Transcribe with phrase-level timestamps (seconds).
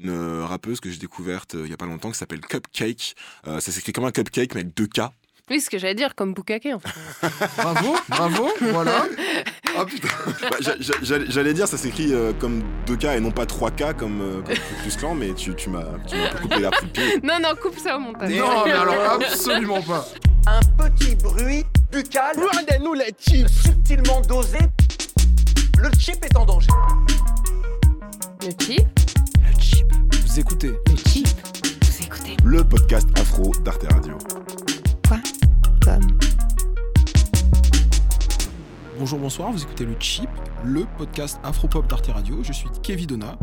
[0.00, 3.14] Une euh, rappeuse que j'ai découverte euh, il y a pas longtemps qui s'appelle Cupcake.
[3.46, 5.02] Euh, ça s'écrit comme un cupcake mais avec deux K.
[5.50, 6.68] Oui, ce que j'allais dire, comme Bukake.
[6.74, 6.88] En fait.
[7.58, 9.06] Bravo, bravo, voilà.
[9.76, 10.06] Ah putain
[10.40, 14.20] Bah, j'a- j'a- J'allais dire ça s'écrit euh, comme 2K et non pas 3K comme,
[14.20, 14.40] euh,
[14.82, 15.82] Klux Klan mais tu, tu m'as
[16.40, 17.20] coupé le pied.
[17.24, 18.30] Non, non, coupe ça au montage.
[18.30, 20.06] Non, mais alors absolument pas.
[20.46, 22.36] Un petit bruit buccal.
[22.52, 24.58] Rendez-nous les chips Subtilement dosé.
[25.78, 26.68] Le chip est en danger.
[28.42, 28.86] Le chip?
[30.34, 31.28] Vous écoutez Le chip
[31.84, 34.18] Vous écoutez Le podcast afro d'Arte Radio.
[35.06, 35.18] quoi
[35.80, 36.18] Comme.
[38.98, 40.28] Bonjour, bonsoir, vous écoutez le Chip,
[40.64, 42.38] le podcast Afropop d'Arte Radio.
[42.42, 43.38] Je suis Kevin Donna.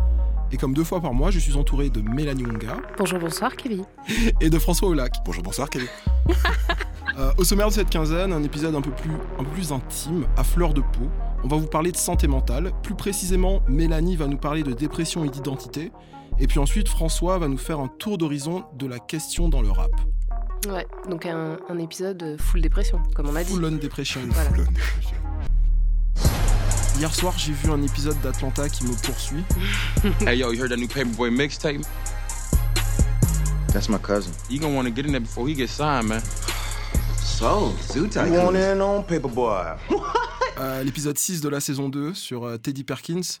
[0.50, 3.86] Et comme deux fois par mois, je suis entouré de Mélanie Onga Bonjour, bonsoir, Kevin.
[4.42, 5.14] et de François Olac.
[5.24, 5.88] Bonjour bonsoir Kevin.
[7.18, 10.24] Euh, au sommaire de cette quinzaine, un épisode un peu, plus, un peu plus intime,
[10.38, 11.10] à fleur de peau.
[11.44, 12.72] On va vous parler de santé mentale.
[12.82, 15.92] Plus précisément, Mélanie va nous parler de dépression et d'identité.
[16.42, 19.70] Et puis ensuite, François va nous faire un tour d'horizon de la question dans le
[19.70, 19.92] rap.
[20.66, 23.52] Ouais, donc un, un épisode full dépression, comme on a dit.
[23.52, 24.22] Full on depression.
[24.28, 24.50] Voilà.
[26.98, 29.44] Hier soir, j'ai vu un épisode d'Atlanta qui me poursuit.
[30.26, 31.86] Hey yo, you heard that new Paperboy mixtape?
[33.72, 34.32] That's my cousin.
[34.50, 36.22] You gonna wanna get in there before he gets signed, man.
[37.20, 39.78] So, Zoo You want in on Paperboy?
[40.58, 43.40] Euh, L'épisode 6 de la saison 2 sur euh, Teddy Perkins.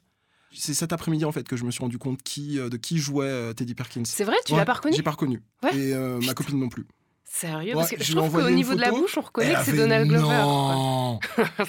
[0.54, 2.98] C'est cet après-midi en fait que je me suis rendu compte qui, euh, de qui
[2.98, 4.02] jouait euh, Teddy Perkins.
[4.04, 5.42] C'est vrai, tu Ouais, l'as pas reconnu J'ai pas reconnu.
[5.62, 5.76] Ouais.
[5.76, 6.86] Et euh, ma copine non plus.
[7.24, 9.76] Sérieux Parce que je je trouve qu'au niveau de la bouche, on reconnaît que c'est
[9.76, 10.26] Donald Glover.
[10.26, 11.18] Non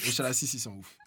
[0.01, 0.97] J'étais là, si, si, c'est ouf.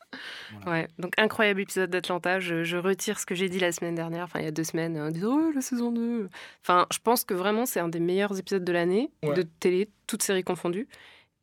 [0.66, 2.40] Ouais, donc incroyable épisode d'Atlanta.
[2.40, 4.64] Je, je retire ce que j'ai dit la semaine dernière, enfin il y a deux
[4.64, 6.30] semaines, en disant oh, la saison 2.
[6.62, 9.34] Enfin, je pense que vraiment c'est un des meilleurs épisodes de l'année, Ouais.
[9.34, 10.88] de télé, toutes séries confondues.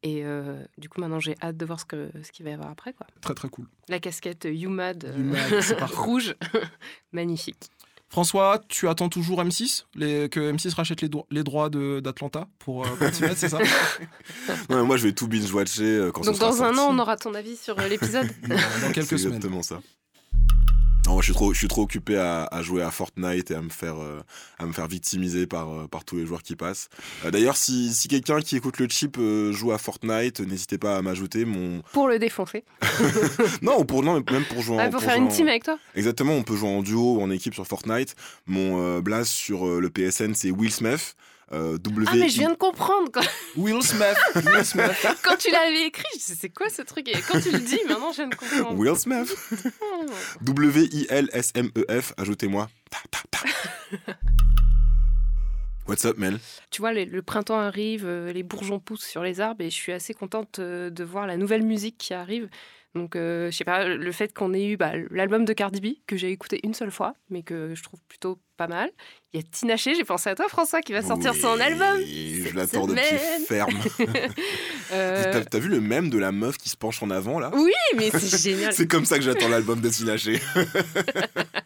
[0.06, 2.54] Et euh, du coup, maintenant j'ai hâte de voir ce qu'il ce qu'il va y
[2.54, 2.92] avoir après.
[2.94, 3.08] Quoi.
[3.22, 3.68] Très très cool.
[3.88, 5.62] La casquette YouMad euh,
[5.96, 6.36] rouge,
[7.14, 7.70] magnifique.
[8.10, 12.48] François, tu attends toujours M6 les, Que M6 rachète les, dro- les droits de- d'Atlanta
[12.60, 13.58] pour euh, continuer, c'est ça?
[14.70, 16.80] Non, moi je vais tout binge-watcher euh, quand Donc ce sera dans un sorti.
[16.80, 18.28] an, on aura ton avis sur euh, l'épisode.
[18.48, 19.36] Dans quelques semaines.
[19.38, 19.82] exactement ça.
[21.06, 23.62] Non, je suis trop, je suis trop occupé à, à jouer à Fortnite et à
[23.62, 24.22] me faire, euh,
[24.58, 26.88] à me faire victimiser par, euh, par tous les joueurs qui passent.
[27.26, 29.18] Euh, D'ailleurs, si, si quelqu'un qui écoute le chip
[29.52, 31.82] joue à Fortnite, n'hésitez pas à m'ajouter mon.
[31.92, 32.64] pour le défoncer.
[33.62, 34.78] Non, ou pour non, même pour jouer.
[34.80, 36.82] Ah, en, pour faire jouer une en- team avec toi Exactement, on peut jouer en
[36.82, 38.16] duo ou en équipe sur Fortnite.
[38.48, 41.16] Mon blaze sur le PSN, c'est Will Smith.
[41.54, 43.10] Euh, w Ah, mais je viens de comprendre.
[43.12, 43.22] Quand,
[43.56, 44.92] Will Smith, Will Smith.
[45.24, 47.08] quand tu l'avais écrit, je disais c'est quoi ce truc?
[47.08, 48.78] Et quand tu le dis, maintenant je viens de comprendre.
[48.78, 49.36] Will Smith.
[50.42, 52.70] W-I-L-S-M-E-F, E ajoutez-moi.
[52.90, 54.14] Ta, ta, ta.
[55.88, 56.40] What's up, Mel?
[56.72, 59.76] Tu vois, le, le printemps arrive, euh, les bourgeons poussent sur les arbres et je
[59.76, 62.48] suis assez contente euh, de voir la nouvelle musique qui arrive.
[62.96, 65.96] Donc, euh, je sais pas, le fait qu'on ait eu bah, l'album de Cardi B,
[66.06, 68.92] que j'ai écouté une seule fois, mais que je trouve plutôt pas mal.
[69.34, 71.98] Il y a Tinaché, j'ai pensé à toi, François, qui va sortir Oui, son album.
[72.00, 73.42] Je l'attends depuis semaine.
[73.48, 73.74] ferme.
[74.92, 77.50] Euh, T'as vu le mème de la meuf qui se penche en avant, là?
[77.56, 78.74] Oui, mais c'est génial.
[78.74, 80.40] C'est comme ça que j'attends l'album de Tinaché.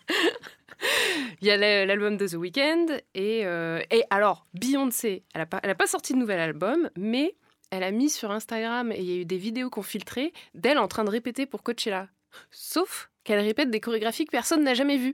[1.42, 2.86] Il y a la- l'album de The Weeknd.
[3.16, 7.36] Et, euh, et alors, Beyoncé, elle n'a pas, pas sorti de nouvel album, mais
[7.70, 10.78] elle a mis sur Instagram, et il y a eu des vidéos qu'on filtrait, d'elle
[10.78, 12.08] en train de répéter pour Coachella.
[12.52, 15.14] Sauf qu'elle répète des chorégraphies que personne n'a jamais vues.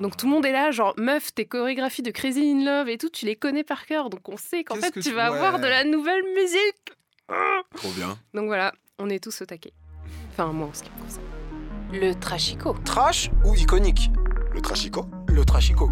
[0.00, 2.98] Donc tout le monde est là, genre, meuf, tes chorégraphies de Crazy in Love et
[2.98, 4.10] tout, tu les connais par cœur.
[4.10, 6.96] Donc on sait qu'en fait, que tu vas avoir de la nouvelle musique.
[7.74, 8.16] Trop bien.
[8.34, 9.72] Donc voilà, on est tous au taquet.
[10.30, 11.24] Enfin, moi en ce qui me concerne.
[11.92, 12.74] Le trashico.
[12.84, 14.10] Trash ou iconique?
[14.54, 15.90] Le Trashico Le trashico.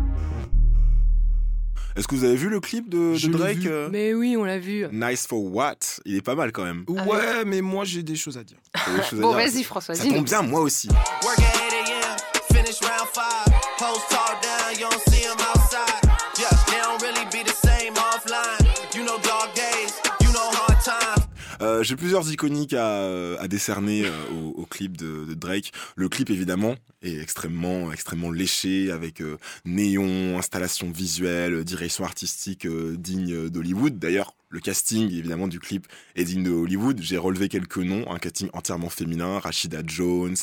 [1.97, 4.87] Est-ce que vous avez vu le clip de, Drake euh, Mais oui, on l'a vu.
[4.91, 5.77] Nice for what?
[6.05, 6.85] Il est pas mal quand même.
[6.89, 8.59] Ah Ouais, mais moi j'ai des choses à dire.
[8.73, 10.89] T'as des choses à Bon, dire vas-y, François, Ça tombe bien, moi aussi.
[10.89, 12.17] Work at 8 a.m.,
[12.53, 13.23] finish round 5.
[13.81, 15.14] Hoes talk down, you don't see
[21.65, 24.11] Euh, J'ai plusieurs iconiques à, euh, décerner euh,
[24.57, 25.73] au, clip de, Drake.
[25.97, 29.23] Le clip, évidemment, est extrêmement, extrêmement léché, avec
[29.65, 33.99] néon, installation visuelle, direction artistique digne d'Hollywood.
[33.99, 37.01] D'ailleurs, le casting, évidemment, du clip est digne de Hollywood.
[37.03, 40.37] J'ai relevé quelques noms, un casting entièrement féminin, Rashida Jones,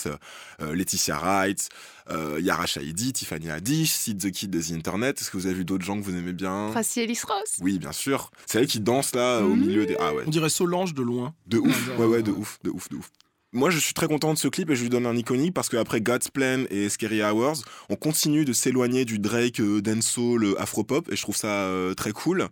[0.62, 1.69] euh, Laetitia Wright,
[2.09, 5.21] euh, Yara Shahidi, Tiffany Haddish, Sid the Kid de The Internet.
[5.21, 6.69] Est-ce que vous avez vu d'autres gens que vous aimez bien?
[6.71, 7.57] Tracy Ellis Ross.
[7.62, 8.31] Oui, bien sûr.
[8.45, 9.95] C'est elle qui danse là au milieu des...
[10.00, 10.24] Ah ouais.
[10.27, 11.33] On dirait Solange de loin.
[11.48, 12.24] De ouf, ouais, ouais.
[12.24, 13.09] de ouf, de ouf, de ouf.
[13.53, 15.68] Moi, je suis très content de ce clip et je lui donne un iconique parce
[15.68, 20.62] qu'après God's Plan et Scary Hours, on continue de s'éloigner du Drake euh, dancehall euh,
[20.62, 22.48] afropop et je trouve ça euh, très cool.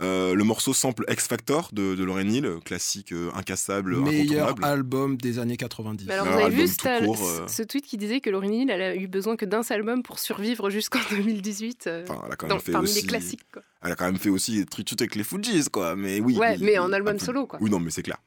[0.00, 5.16] Euh, le morceau sample X Factor de, de Lauryn Hill, classique euh, incassable, Meilleur album
[5.16, 6.06] des années 90.
[6.06, 6.68] Mais alors, vous avez vu
[7.04, 7.48] court, euh.
[7.48, 10.04] ce tweet qui disait que Lauryn Hill, elle a eu besoin que d'un seul album
[10.04, 13.06] pour survivre jusqu'en 2018 euh, Enfin, elle a quand dans- même fait parmi aussi, les
[13.08, 13.46] classiques.
[13.52, 13.62] Quoi.
[13.82, 15.96] Elle a quand même fait aussi des trucs avec les Fujis, quoi.
[15.96, 16.36] Mais oui.
[16.36, 17.58] Ouais, mais oui, en album solo, quoi.
[17.60, 18.18] Oui, non, mais c'est clair.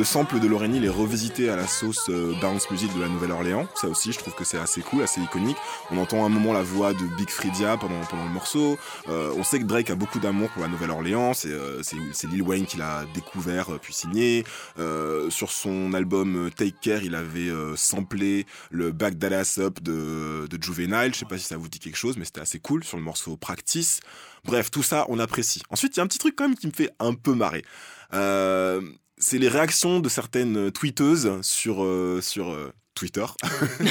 [0.00, 3.02] Le, le sample de Lauryn Hill est revisité à la sauce euh, bounce music de
[3.02, 3.68] la Nouvelle-Orléans.
[3.74, 5.58] Ça aussi, je trouve que c'est assez cool, assez iconique.
[5.90, 8.78] On entend un moment la voix de Big Freedia pendant, le morceau.
[9.10, 11.34] Euh, on sait que Drake a beaucoup d'amour pour la Nouvelle-Orléans.
[11.34, 11.82] C'est euh,
[12.32, 14.44] Lil Wayne qui l'a découvert euh, puis signé.
[15.28, 21.10] Sur son album Take Care, il avait samplé le Back Dallas Up de, de Juvenile.
[21.12, 23.02] Je sais pas si ça vous dit quelque chose, mais c'était assez cool sur le
[23.02, 24.00] morceau Practice.
[24.44, 25.60] Bref, tout ça, on apprécie.
[25.68, 27.64] Ensuite, il y a un petit truc quand même qui me fait un peu marrer.
[29.20, 33.24] C'est les réactions de certaines tweeteuses sur, euh, sur euh, Twitter.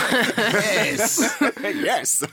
[0.84, 1.22] yes
[1.64, 2.24] Yes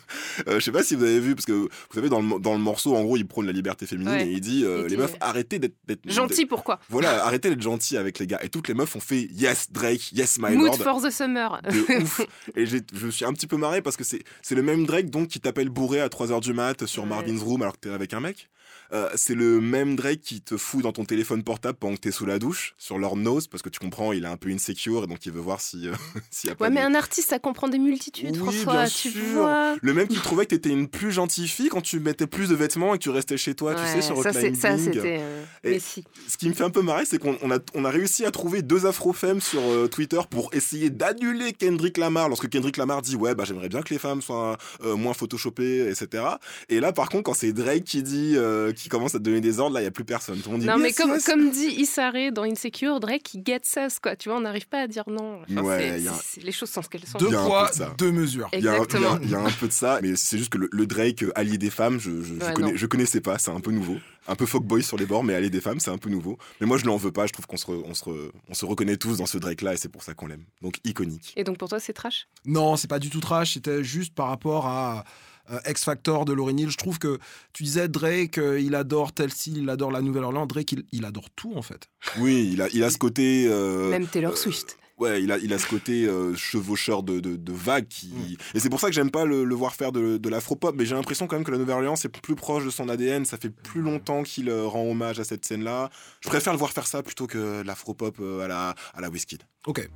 [0.48, 2.52] Euh, Je sais pas si vous avez vu, parce que vous savez, dans le, dans
[2.52, 4.26] le morceau, en gros, il prône la liberté féminine Ouais.
[4.26, 5.74] et il dit, euh, Il les meufs, euh, arrêtez d'être...
[5.86, 6.78] d'être- Gentil, pourquoi?
[6.88, 8.40] Voilà, arrêtez d'être gentil avec les gars.
[8.42, 11.60] Et toutes les meufs ont fait Yes, Drake, Yes, my Mood lord for the summer.
[11.70, 12.20] de ouf.
[12.56, 15.10] Et je me suis un petit peu marré parce que c'est c'est le même Drake
[15.10, 17.08] donc qui t'appelle bourré à 3h du mat sur Ouais.
[17.08, 18.48] Marvin's Room alors que t'es avec un mec.
[18.92, 22.10] Euh, c'est le même Drake qui te fout dans ton téléphone portable pendant que t'es
[22.12, 25.04] sous la douche sur leur nose parce que tu comprends il est un peu insecure
[25.04, 25.92] et donc il veut voir si euh,
[26.30, 28.82] s'il y a pas Ouais, de- mais un artiste, ça comprend des multitudes, Oui, François.
[28.82, 29.20] bien Tu sûr.
[29.34, 32.48] vois le même qui trouvait que t'étais une plus gentille fille quand tu mettais plus
[32.48, 35.18] de vêtements et que tu restais chez toi tu sais sur ça, c'est- ça, c'était.
[35.20, 36.04] euh, Et- Mais si.
[36.28, 38.30] Ce qui me fait un peu marrer, c'est qu'on on a, on a réussi à
[38.30, 43.16] trouver deux afro-femmes sur euh, Twitter pour essayer d'annuler Kendrick Lamar lorsque Kendrick Lamar dit
[43.16, 46.22] ouais bah j'aimerais bien que les femmes soient moins photoshopées etc.
[46.68, 48.34] Et là par contre quand c'est Drake qui dit
[48.76, 50.36] qui commence à te donner des ordres là il y a plus personne.
[50.38, 51.24] Tout le monde dit Non, mais yes, comme, yes.
[51.24, 54.14] comme dit Issaré dans Insecure, Drake, il get us, quoi.
[54.16, 55.40] Tu vois, on n'arrive pas à dire non.
[55.50, 57.18] Enfin, Ouais, c'est- y a- c'est- les choses sont ce qu'elles sont.
[57.18, 58.48] Deux poids, deux mesures.
[58.52, 58.76] Il y, a un,
[59.22, 61.58] y y a peu de ça, mais c'est juste que le, le Drake euh, allié
[61.58, 63.96] des femmes, je, je, je connais, connaissais pas, c'est un peu nouveau.
[64.28, 66.36] Un peu fuckboy sur les bords, mais allié des femmes, c'est un peu nouveau.
[66.60, 68.54] Mais moi, je l'en veux pas, je trouve qu'on se, re- on se, re- on
[68.54, 70.44] se reconnaît tous dans ce Drake-là, et c'est pour ça qu'on l'aime.
[70.62, 71.32] Donc, iconique.
[71.36, 72.26] Et donc pour toi, c'est trash?
[72.44, 75.04] Non, c'est pas du tout trash, c'était juste par rapport à
[75.50, 76.70] euh, X Factor de Lauryn Hill.
[76.70, 77.18] Je trouve que
[77.52, 80.46] tu disais Drake, euh, il adore tel style, il adore la Nouvelle-Orléans.
[80.46, 81.88] Drake, il, il adore tout en fait.
[82.18, 83.46] Oui, il a, il a ce côté...
[83.48, 84.78] euh, Même Taylor euh, Swift.
[84.98, 88.06] Ouais, il a, il a ce côté euh, chevaucheur de, de, de vagues qui...
[88.08, 88.36] Mm.
[88.56, 90.86] Et c'est pour ça que j'aime pas le, le voir faire de, de l'afro-pop, mais
[90.86, 93.50] j'ai l'impression quand même que la Nouvelle-Orléans, c'est plus proche de son ADN, ça fait
[93.50, 95.90] plus longtemps qu'il euh, rend hommage à cette scène-là.
[96.22, 99.42] Je préfère le voir faire ça plutôt que l'afro-pop euh, à la, à la Wizkid.
[99.66, 99.86] Ok.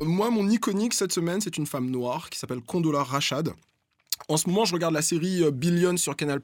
[0.00, 3.52] Moi, mon iconique cette semaine, c'est une femme noire qui s'appelle Condola Rachad.
[4.28, 6.40] En ce moment, je regarde la série euh, Billion sur Canal+.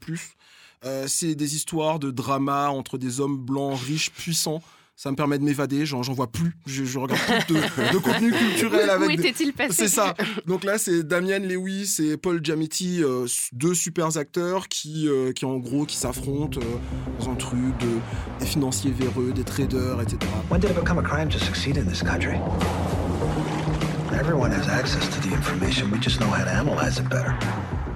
[0.85, 4.63] Euh, c'est des histoires de drama entre des hommes blancs riches, puissants.
[4.97, 6.55] Ça me permet de m'évader, j'en j'en vois plus.
[6.67, 10.15] Je, je regarde plus de, de contenu culturel avec Où était-il passé C'est ça.
[10.47, 15.47] Donc là, c'est Damien Lewis et Paul Giamatti, euh, deux super acteurs qui, euh, qui
[15.47, 17.89] en gros, qui s'affrontent euh, dans un truc de
[18.39, 20.19] des financiers véreux, des traders, etc.
[20.49, 22.39] When did it become a crime to succeed in this country?
[24.15, 25.91] Everyone has access to the information.
[25.91, 27.37] We just know how to analyze it better.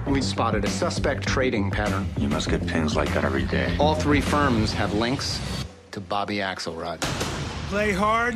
[0.05, 2.05] We spotted a suspect trading pattern.
[2.17, 3.73] You must get pings like that every day.
[3.79, 5.39] All three firms have links
[5.91, 6.99] to Bobby Axelrod.
[7.69, 8.35] Play hard,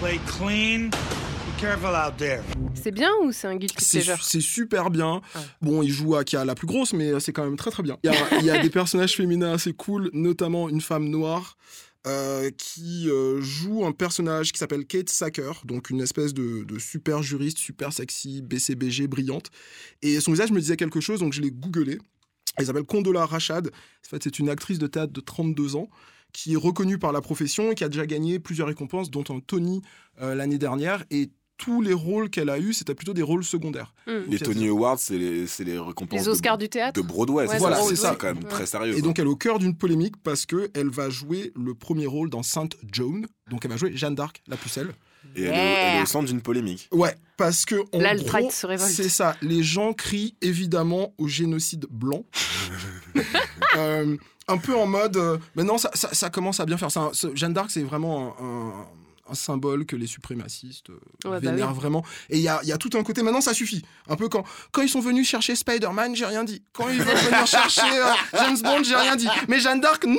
[0.00, 0.90] play clean.
[0.90, 2.42] Be careful out there.
[2.74, 5.20] C'est bien ou c'est un guilty C'est pleasure c'est super bien.
[5.36, 5.40] Ouais.
[5.62, 7.84] Bon, il joue à qui a la plus grosse, mais c'est quand même très très
[7.84, 7.96] bien.
[8.02, 11.56] Il y a, il y a des personnages féminins assez cool, notamment une femme noire
[12.06, 17.22] euh, qui euh, joue un personnage qui s'appelle Kate Sacker, donc une espèce de, super
[17.22, 19.50] juriste, super sexy, BCBG, brillante.
[20.00, 21.98] Et son visage me disait quelque chose, donc je l'ai googlé.
[22.56, 23.68] Elle s'appelle Condola Rachad.
[23.68, 25.88] En fait, c'est une actrice de théâtre de 32 ans
[26.32, 29.40] qui est reconnue par la profession et qui a déjà gagné plusieurs récompenses, dont un
[29.40, 29.82] Tony
[30.20, 31.04] euh, l'année dernière.
[31.10, 31.30] Et
[31.62, 33.92] tous les rôles qu'elle a eus, c'était plutôt des rôles secondaires.
[34.06, 34.20] Hmm.
[34.28, 37.44] Les Tony Awards, c'est les, les récompenses Les Oscars de, du théâtre de Broadway.
[37.44, 38.16] Ouais, c'est Voilà, ça, c'est ça.
[38.18, 38.48] quand même Ouais.
[38.48, 38.96] très sérieux.
[38.96, 42.06] Et donc elle est au cœur d'une polémique parce que elle va jouer le premier
[42.06, 43.26] rôle dans Sainte Joan.
[43.50, 44.88] Donc elle va jouer Jeanne d'Arc, la pucelle.
[45.36, 46.02] Et elle, est, au- elle est Yeah.
[46.02, 46.88] au centre d'une polémique.
[46.92, 48.90] Ouais, parce que en L'alt-right gros, se révolte.
[48.90, 49.36] c'est ça.
[49.42, 52.24] Les gens crient évidemment au génocide blanc.
[53.76, 54.16] Euh,
[54.48, 56.90] un peu en mode, euh, mais non, ça, ça- ça commence à bien faire.
[56.90, 58.86] Ça, ce- Jeanne d'Arc, c'est vraiment un, un-
[59.30, 60.94] un symbole que les suprémacistes euh,
[61.24, 61.76] Ouais, bah vénèrent oui.
[61.76, 62.04] vraiment.
[62.28, 63.22] Et il y a, il y a tout un côté.
[63.22, 63.82] Maintenant, ça suffit.
[64.08, 66.62] Un peu quand, quand ils sont venus chercher Spider-Man, j'ai rien dit.
[66.72, 69.28] Quand ils veulent venir chercher euh, James Bond, j'ai rien dit.
[69.48, 70.16] Mais Jeanne d'Arc, non.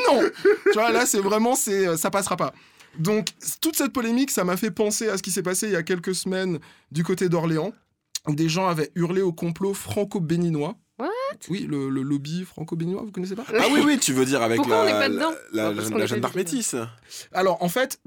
[0.65, 2.53] Tu vois, là, c'est vraiment, c'est, euh, ça passera pas.
[2.99, 3.29] Donc,
[3.61, 5.83] toute cette polémique, ça m'a fait penser à ce qui s'est passé il y a
[5.83, 6.59] quelques semaines
[6.91, 7.71] du côté d'Orléans,
[8.27, 10.75] où des gens avaient hurlé au complot franco-béninois.
[10.99, 11.07] What?
[11.49, 13.45] Oui, le, le lobby franco-béninois, vous connaissez pas?
[13.57, 15.31] Ah oui, oui, tu veux dire avec Pourquoi on la, n'est pas dedans?
[15.53, 16.75] la, Jeanne d'Arc métisse.
[17.33, 17.99] Alors, en fait,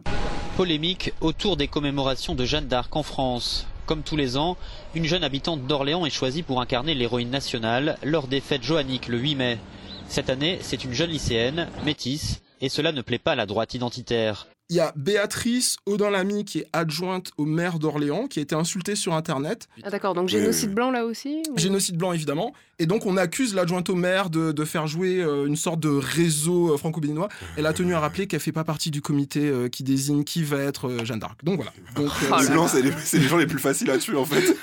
[0.56, 3.66] Polémique autour des commémorations de Jeanne d'Arc en France.
[3.86, 4.56] Comme tous les ans,
[4.94, 9.18] une jeune habitante d'Orléans est choisie pour incarner l'héroïne nationale lors des fêtes joanniques le
[9.18, 9.58] 8 mai.
[10.06, 13.74] Cette année, c'est une jeune lycéenne, métisse, et cela ne plaît pas à la droite
[13.74, 14.46] identitaire.
[14.70, 18.96] Il y a Béatrice Audin-Lamy qui est adjointe au maire d'Orléans, qui a été insultée
[18.96, 19.68] sur Internet.
[19.82, 22.54] Ah d'accord, donc génocide blanc là aussi ou- Génocide blanc, évidemment.
[22.78, 25.90] Et donc, on accuse l'adjointe au maire de, de faire jouer euh, une sorte de
[25.90, 27.28] réseau euh, franco-béninois.
[27.56, 30.42] Elle a tenu à rappeler qu'elle fait pas partie du comité euh, qui désigne qui
[30.42, 31.44] va être Jeanne d'Arc.
[31.44, 31.72] Donc voilà.
[31.94, 34.56] Donc, Oh les blancs, c'est les, gens les plus faciles à tuer en fait.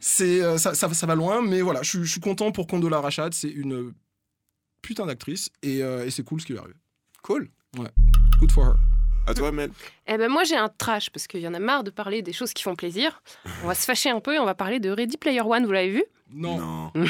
[0.00, 3.00] c'est ça, ça, ça va loin, mais voilà, je, suis- je suis content pour Condola
[3.00, 3.30] Rachat.
[3.32, 3.92] C'est une
[4.80, 6.76] putain d'actrice et, euh, et c'est cool ce qui lui arrive.
[7.22, 7.48] Cool.
[8.38, 8.74] Good for her.
[9.26, 9.70] À toi, Mel.
[10.06, 12.32] Eh ben moi j'ai un trash parce qu'il y en a marre de parler des
[12.34, 13.22] choses qui font plaisir.
[13.62, 15.72] On va se fâcher un peu et on va parler de Ready Player One, vous
[15.72, 16.04] l'avez vu?
[16.32, 16.90] Non.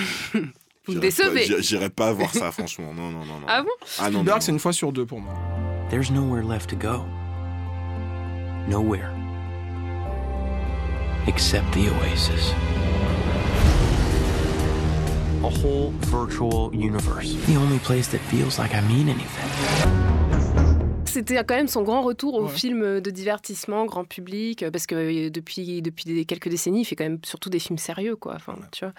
[0.87, 1.47] Vous me décevez.
[1.49, 2.92] pas- j'irai- pas voir ça, franchement.
[2.92, 3.38] Non, non, non.
[3.40, 3.47] non.
[3.49, 3.71] Ah bon?
[3.99, 4.40] Ah non, non, Spielberg, non.
[4.42, 5.33] c'est une fois sur deux pour moi.
[5.88, 7.06] There's nowhere left to go.
[8.68, 9.09] Nowhere.
[11.26, 12.52] Except the Oasis.
[15.42, 17.35] A whole virtual universe.
[17.47, 20.03] The only place that feels like I mean anything.
[21.14, 22.52] C'était quand même son grand retour au Ouais.
[22.52, 26.97] film de divertissement grand public euh, parce que euh, depuis depuis quelques décennies il fait
[26.97, 28.35] quand même surtout des films sérieux quoi.
[28.35, 28.92] Enfin tu vois.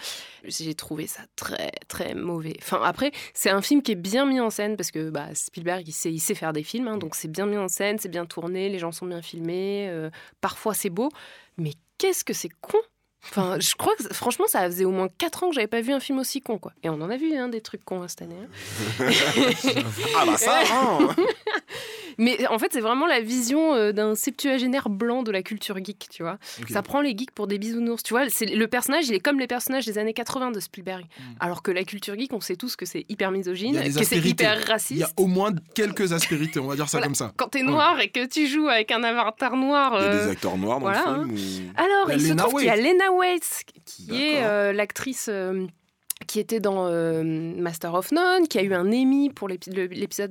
[0.46, 2.56] J'ai trouvé ça très très mauvais.
[2.60, 5.88] Enfin après c'est un film qui est bien mis en scène parce que bah, Spielberg
[5.88, 8.10] il sait il sait faire des films hein, donc c'est bien mis en scène c'est
[8.10, 10.10] bien tourné les gens sont bien filmés euh,
[10.42, 11.10] parfois c'est beau.
[11.58, 12.78] Mais qu'est-ce que c'est con
[13.30, 15.92] Enfin, je crois que franchement, ça faisait au moins 4 ans que j'avais pas vu
[15.94, 16.72] un film aussi con, quoi.
[16.84, 18.36] Et on en a vu hein, des trucs cons hein, cette année.
[18.42, 19.06] hein.
[20.18, 21.10] Ah bah ça, hein.
[22.18, 26.08] Mais en fait, c'est vraiment la vision euh, d'un septuagénaire blanc de la culture geek,
[26.10, 26.38] tu vois.
[26.70, 28.04] Ça prend les geeks pour des bisounours.
[28.04, 31.04] Tu vois, c'est le personnage, il est comme les personnages des années 80 de Spielberg.
[31.42, 33.36] Alors que la culture geek, on sait tous que c'est hyper Hmm.
[33.36, 35.14] Misogyne, que c'est hyper Il y a raciste.
[35.18, 37.08] au moins quelques aspérités, on va dire ça Voilà.
[37.08, 37.34] comme ça.
[37.36, 39.94] Quand t'es noir et que tu joues avec un avatar noir.
[40.00, 41.80] Il y a euh, des acteurs noirs dans voilà, le film ou...
[41.82, 42.76] Alors, Il y a il se trouve qu'il y a.
[42.78, 45.68] Lena Waithe, qui est euh, l'actrice euh,
[46.28, 49.74] qui était dans euh, Master of None, qui a eu un Emmy pour l'épisode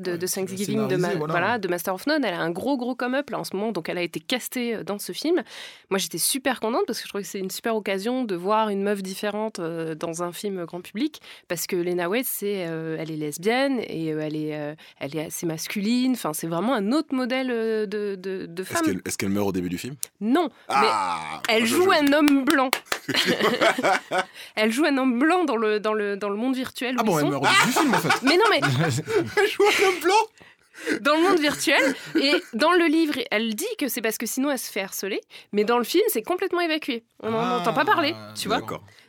[0.02, 1.32] de, Ouais, de Thanksgiving de, scénarisé, Ma- voilà.
[1.32, 2.24] voilà, de Master of None.
[2.24, 4.74] Elle a un gros, gros come-up là en ce moment, donc elle a été castée
[4.76, 5.42] euh, dans ce film.
[5.90, 8.68] Moi, j'étais super contente parce que je trouvais que c'est une super occasion de voir
[8.68, 12.96] une meuf différente euh, dans un film grand public, parce que Lena Waithe, c'est, euh,
[12.98, 16.12] elle est lesbienne et euh, elle, est, euh, elle est assez masculine.
[16.12, 18.82] Enfin, c'est vraiment un autre modèle de, de, de Est-ce femme.
[18.84, 19.94] qu'elle est qu'elle meurt au début du film?
[20.20, 22.70] Non, mais Ah elle joue je- un homme blanc.
[24.56, 26.96] elle joue un homme blanc dans le, dans le, dans le monde virtuel.
[26.98, 28.22] Ah bon, ils elle meurt début du film en fait.
[28.22, 28.60] Mais non, mais
[29.48, 31.94] joue un homme blanc dans le monde virtuel.
[32.20, 35.20] Et dans le livre, elle dit que c'est parce que sinon elle se fait harceler.
[35.52, 37.04] Mais dans le film, c'est complètement évacué.
[37.22, 38.60] On n'en Ah, entend pas parler, tu vois.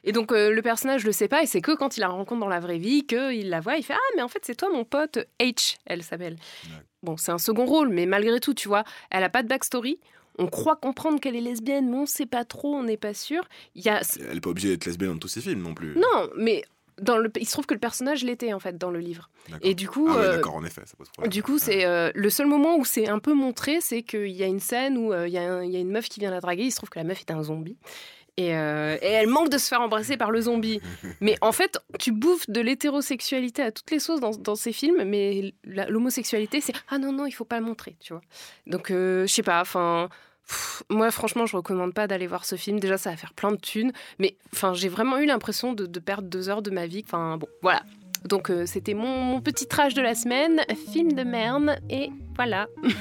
[0.03, 1.41] Et donc euh, le personnage le sait pas.
[1.41, 3.77] Et c'est que quand il la rencontre dans la vraie vie qu'il la voit.
[3.77, 6.36] Il fait Ah, mais en fait, c'est toi mon pote H, elle s'appelle.
[7.01, 10.00] Bon, c'est un second rôle, mais malgré tout, tu vois, elle a pas de backstory.
[10.38, 13.44] On croit comprendre qu'elle est lesbienne, mais on sait pas trop, on n'est pas sûr.
[13.75, 15.96] Il y a Elle est pas obligée d'être lesbienne dans tous ses films non plus.
[15.96, 16.63] Non, mais
[17.01, 19.30] dans le, il se trouve que le personnage l'était en fait dans le livre.
[19.62, 21.32] Et du coup, Ah ouais, euh, d'accord, en effet, ça pose problème.
[21.32, 24.44] du coup, c'est euh, le seul moment où c'est un peu montré, c'est qu'il y
[24.44, 26.20] a une scène où euh, il y, a un- il y a une meuf qui
[26.20, 26.63] vient la draguer.
[26.63, 27.77] Il se trouve que la meuf est un zombie.
[28.38, 30.82] Et, et elle manque de se faire embrasser par le zombie.
[31.22, 35.04] Mais en fait, tu bouffes de l'hétérosexualité à toutes les sauces dans, dans ces films,
[35.06, 38.22] mais l'homosexualité, c'est ah non non, il faut pas le montrer, tu vois.
[38.68, 40.10] Donc je sais pas, enfin.
[40.90, 42.80] Moi, franchement, je recommande pas d'aller voir ce film.
[42.80, 43.92] Déjà, ça va faire plein de thunes.
[44.20, 47.04] Mais enfin, j'ai vraiment eu l'impression de, perdre deux heures de ma vie.
[47.06, 47.84] Enfin, bon, voilà.
[48.25, 50.62] Donc, euh, c'était mon, petit trash de la semaine.
[50.92, 51.78] Film de merde.
[51.90, 52.68] Et voilà.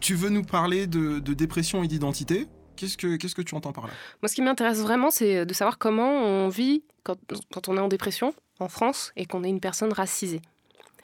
[0.00, 2.48] Tu veux nous parler de dépression et d'identité?
[2.76, 3.92] Qu'est-ce que tu entends par là?
[4.22, 7.16] Moi, ce qui m'intéresse vraiment, c'est de savoir comment on vit quand,
[7.68, 10.40] on est en dépression en France et qu'on est une personne racisée.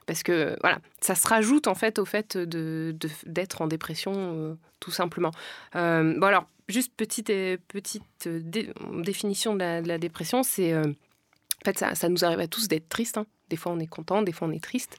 [0.07, 4.91] Parce que voilà, ça se rajoute en fait au fait d'être en dépression euh, tout
[4.91, 5.33] simplement.
[5.77, 8.73] Euh, bon alors, juste petite, petite dé-
[9.03, 13.19] définition de la, dépression, c'est euh, en fait ça, nous arrive à tous d'être triste.
[13.19, 13.27] hein.
[13.51, 14.97] Des fois on est content, des fois on est triste.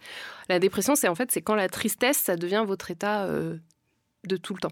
[0.48, 4.54] La dépression, c'est en fait c'est quand la tristesse ça devient votre état de tout
[4.54, 4.72] le temps.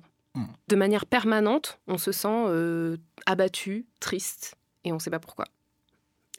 [0.68, 5.46] De manière permanente, on se sent euh, abattu, triste, et on ne sait pas pourquoi.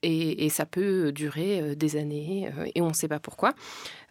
[0.02, 3.55] Et, et ça peut durer euh, des années, euh, et on ne sait pas pourquoi.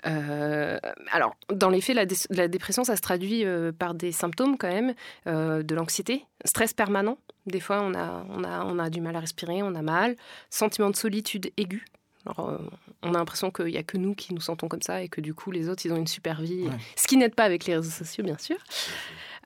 [0.06, 0.77] Euh,
[1.12, 4.58] alors, dans les faits, la, dé- la dépression, ça se traduit euh, par des symptômes
[4.58, 4.94] quand même,
[5.27, 7.17] euh, de l'anxiété, stress permanent.
[7.46, 10.17] Des fois, on a, on, a, on a du mal à respirer, on a mal,
[10.50, 11.86] sentiment de solitude aiguë.
[12.25, 12.58] Alors, euh,
[13.03, 15.22] on a l'impression qu'il n'y a que nous qui nous sentons comme ça et que
[15.22, 16.63] du coup, les autres, ils ont une super vie.
[16.63, 16.75] Ouais.
[16.98, 18.58] Ce qui n'aide pas avec les réseaux sociaux, bien sûr.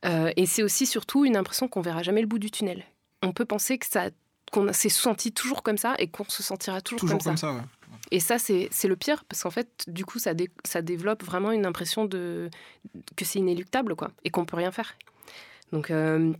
[0.05, 2.83] Euh, et c'est aussi surtout une impression qu'on verra jamais le bout du tunnel.
[3.21, 4.09] On peut penser que ça
[4.51, 7.47] qu'on s'est senti toujours comme ça et qu'on se sentira toujours, Toujours comme, comme ça.
[7.47, 7.61] ça, ouais.
[8.11, 11.51] Et ça, c'est le pire, parce qu'en fait, du coup, ça, dé- ça développe vraiment
[11.53, 12.49] une impression de
[13.15, 14.95] que c'est inéluctable, quoi, et qu'on peut rien faire.
[15.71, 16.33] Donc, euh,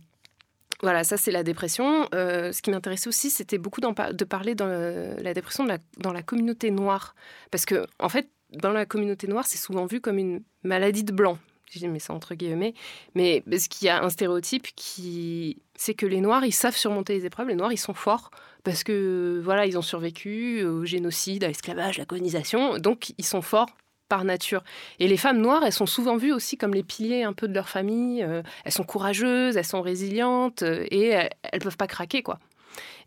[0.82, 2.06] voilà, ça, c'est la dépression.
[2.14, 5.78] Euh, ce qui m'intéressait aussi, c'était beaucoup de parler dans le- la dépression de la-
[5.98, 7.14] dans la communauté noire.
[7.50, 11.12] Parce que, en fait, dans la communauté noire, c'est souvent vu comme une maladie de
[11.12, 11.38] blanc.
[11.74, 12.74] J'ai mis ça entre guillemets.
[13.14, 15.58] Mais parce qu'il y a un stéréotype qui.
[15.74, 17.48] C'est que les Noirs, ils savent surmonter les épreuves.
[17.48, 18.30] Les Noirs, ils sont forts
[18.62, 22.78] parce que, voilà, ils ont survécu au génocide, à l'esclavage, à la colonisation.
[22.78, 23.70] Donc, ils sont forts
[24.08, 24.62] par nature.
[24.98, 27.54] Et les femmes noires, elles sont souvent vues aussi comme les piliers un peu de
[27.54, 28.22] leur famille.
[28.22, 32.38] Euh, elles sont courageuses, elles sont résilientes euh, et elles, elles peuvent pas craquer, quoi.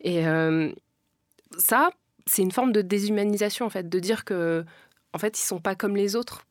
[0.02, 0.72] Et euh,
[1.58, 1.92] ça,
[2.26, 4.66] c'est une forme de déshumanisation, en fait, de dire que,
[5.14, 6.46] en fait, ils sont pas comme les autres.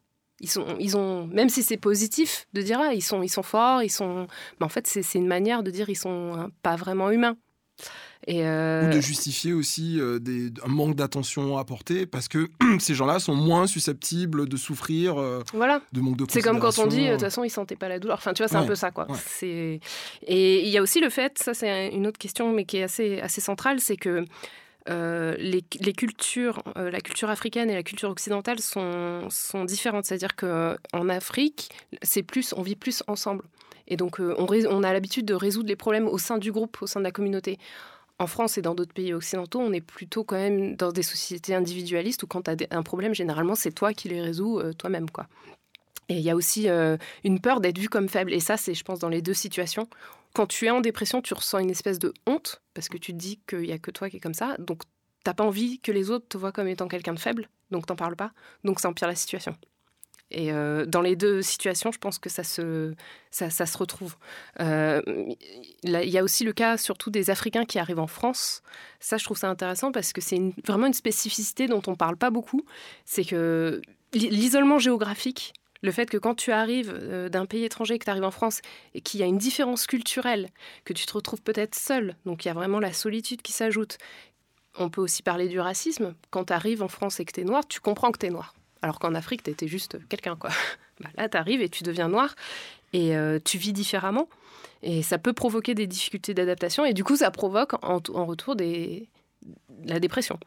[0.45, 3.43] Ils sont, ils ont, même si c'est positif de dire ah ils sont, ils sont
[3.43, 4.27] forts, ils sont,
[4.61, 7.37] mais en fait c'est une manière de dire ils sont hein, pas vraiment humains.
[8.27, 12.49] Et euh, Ou de justifier aussi euh, des, un manque d'attention apporté parce que
[12.79, 15.81] ces gens-là sont moins susceptibles de souffrir euh, voilà.
[15.93, 17.99] de manque de C'est comme quand on dit, de toute façon, ils sentaient pas la
[17.99, 18.19] douleur.
[18.19, 19.07] Enfin, tu vois, c'est un peu ça, quoi.
[19.11, 19.81] ouais.
[20.27, 22.83] Et il y a aussi le fait, ça c'est une autre question, mais qui est
[22.83, 24.25] assez assez centrale, c'est que
[24.88, 25.62] euh, les,
[25.93, 30.05] cultures, euh, la culture africaine et la culture occidentale sont sont différentes.
[30.05, 31.71] C'est-à-dire que en Afrique,
[32.03, 33.45] c'est plus, on vit plus ensemble.
[33.87, 36.87] Et donc, euh, on, a l'habitude de résoudre les problèmes au sein du groupe, au
[36.87, 37.59] sein de la communauté.
[38.19, 41.55] En France et dans d'autres pays occidentaux, on est plutôt quand même dans des sociétés
[41.55, 45.11] individualistes où quand tu as un problème, généralement, c'est toi qui les résous euh, toi-même,
[45.11, 45.26] quoi.
[46.09, 48.33] Et il y a aussi euh, une peur d'être vu comme faible.
[48.33, 49.88] Et ça, c'est, je pense, dans les deux situations.
[50.35, 53.19] Quand tu es en dépression, tu ressens une espèce de honte parce que tu te
[53.19, 54.57] dis qu'il n'y a que toi qui est comme ça.
[54.59, 54.83] Donc,
[55.23, 57.49] t'as pas envie que les autres te voient comme étant quelqu'un de faible.
[57.71, 58.33] Donc, t'en parles pas.
[58.64, 59.57] Donc, ça empire la situation.
[60.31, 62.95] Et euh, dans les deux situations, je pense que ça se,
[63.31, 64.17] ça, se retrouve.
[64.59, 65.00] Euh,
[65.85, 68.62] Il y a aussi le cas, surtout des Africains qui arrivent en France.
[68.99, 72.31] Ça, je trouve ça intéressant parce que c'est vraiment une spécificité dont on parle pas
[72.31, 72.64] beaucoup.
[73.05, 73.81] C'est que
[74.12, 75.53] l'i- l'isolement géographique,
[75.85, 78.62] le fait que quand tu arrives euh, d'un pays étranger, que tu arrives en France
[78.95, 80.49] et qu'il y a une différence culturelle,
[80.87, 83.99] que tu te retrouves peut-être seul, donc il y a vraiment la solitude qui s'ajoute.
[84.79, 86.14] On peut aussi parler du racisme.
[86.31, 88.31] Quand tu arrives en France et que tu es noir, tu comprends que tu es
[88.31, 88.55] noir.
[88.81, 90.37] Alors qu'en Afrique, tu étais juste quelqu'un.
[90.37, 90.50] quoi.
[91.00, 92.37] Bah, là, tu arrives et tu deviens noir
[92.92, 94.29] et euh, tu vis différemment.
[94.85, 99.09] Et ça peut provoquer des difficultés d'adaptation et du coup, ça provoque en, retour des,
[99.85, 100.38] la dépression.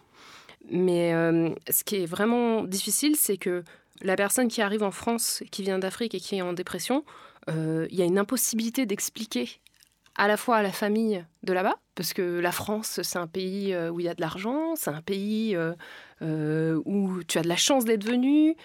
[0.71, 3.65] Mais euh, ce qui est vraiment difficile, c'est que
[4.01, 7.03] la personne qui arrive en France, qui vient d'Afrique et qui est en dépression,
[7.49, 9.49] euh, il y a une impossibilité d'expliquer
[10.15, 13.73] à la fois à la famille de là-bas, parce que la France, c'est un pays
[13.73, 15.55] euh, où il y a de l'argent, c'est un pays
[16.21, 18.55] euh, où tu as de la chance d'être venu,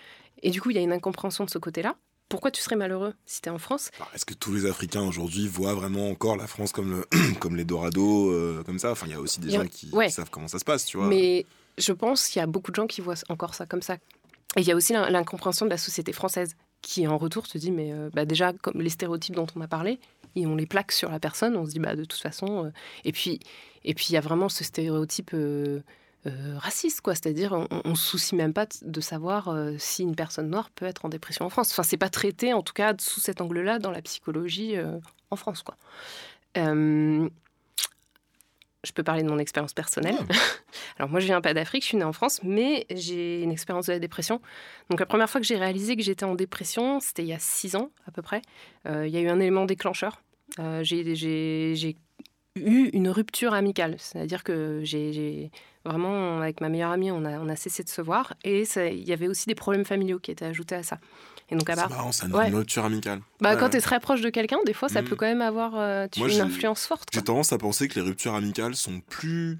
[0.42, 1.94] et du coup, il y a une incompréhension de ce côté-là.
[2.28, 3.90] Pourquoi tu serais malheureux si tu es en France?
[3.98, 7.56] Bah, Est-ce que tous les Africains aujourd'hui voient vraiment encore la France comme, le, comme
[7.56, 8.90] les Dorado, euh, comme ça?
[8.90, 10.06] Enfin, il y a aussi des a- gens qui, ouais.
[10.06, 11.06] qui savent comment ça se passe, tu vois.
[11.08, 11.44] Mais
[11.76, 13.98] je pense qu'il y a beaucoup de gens qui voient encore ça comme ça.
[14.56, 17.56] Et il y a aussi l'in- l'incompréhension de la société française, qui en retour te
[17.58, 19.98] dit, mais euh, bah, déjà, comme les stéréotypes dont on a parlé,
[20.34, 22.66] et on les plaque sur la personne, on se dit, bah, de toute façon.
[22.66, 22.70] euh,
[23.04, 23.40] Et puis
[23.84, 25.80] et puis il y a vraiment ce stéréotype euh,
[26.56, 27.14] raciste, quoi.
[27.14, 31.04] C'est-à-dire, on, on se soucie même pas de savoir si une personne noire peut être
[31.04, 31.72] en dépression en France.
[31.72, 34.76] Enfin, c'est pas traité, en tout cas, sous cet angle-là, dans la psychologie
[35.30, 35.76] en France, quoi.
[38.84, 40.16] Je peux parler de mon expérience personnelle.
[40.98, 43.86] Alors moi, je viens pas d'Afrique, je suis née en France, mais j'ai une expérience
[43.86, 44.40] de la dépression.
[44.90, 47.38] Donc la première fois que j'ai réalisé que j'étais en dépression, c'était il y a
[47.38, 48.42] six ans à peu près.
[48.86, 50.20] Euh, il y a eu un élément déclencheur.
[50.58, 51.96] Euh, j'ai-
[52.54, 55.50] eu une rupture amicale, c'est-à-dire que j'ai j'ai-
[55.86, 58.86] vraiment, avec ma meilleure amie, on a, on a cessé de se voir, et ça-
[58.88, 60.98] il y avait aussi des problèmes familiaux qui étaient ajoutés à ça.
[61.50, 62.48] Et donc à C'est part- marrant, c'est une Ouais.
[62.48, 63.20] rupture amicale.
[63.40, 63.70] Bah, Ouais, quand ouais.
[63.70, 65.04] tu es très proche de quelqu'un, des fois, ça Mm.
[65.06, 67.08] peut quand même avoir euh, tu- Moi, une influence forte.
[67.12, 69.58] J'ai tendance à penser que les ruptures amicales sont plus,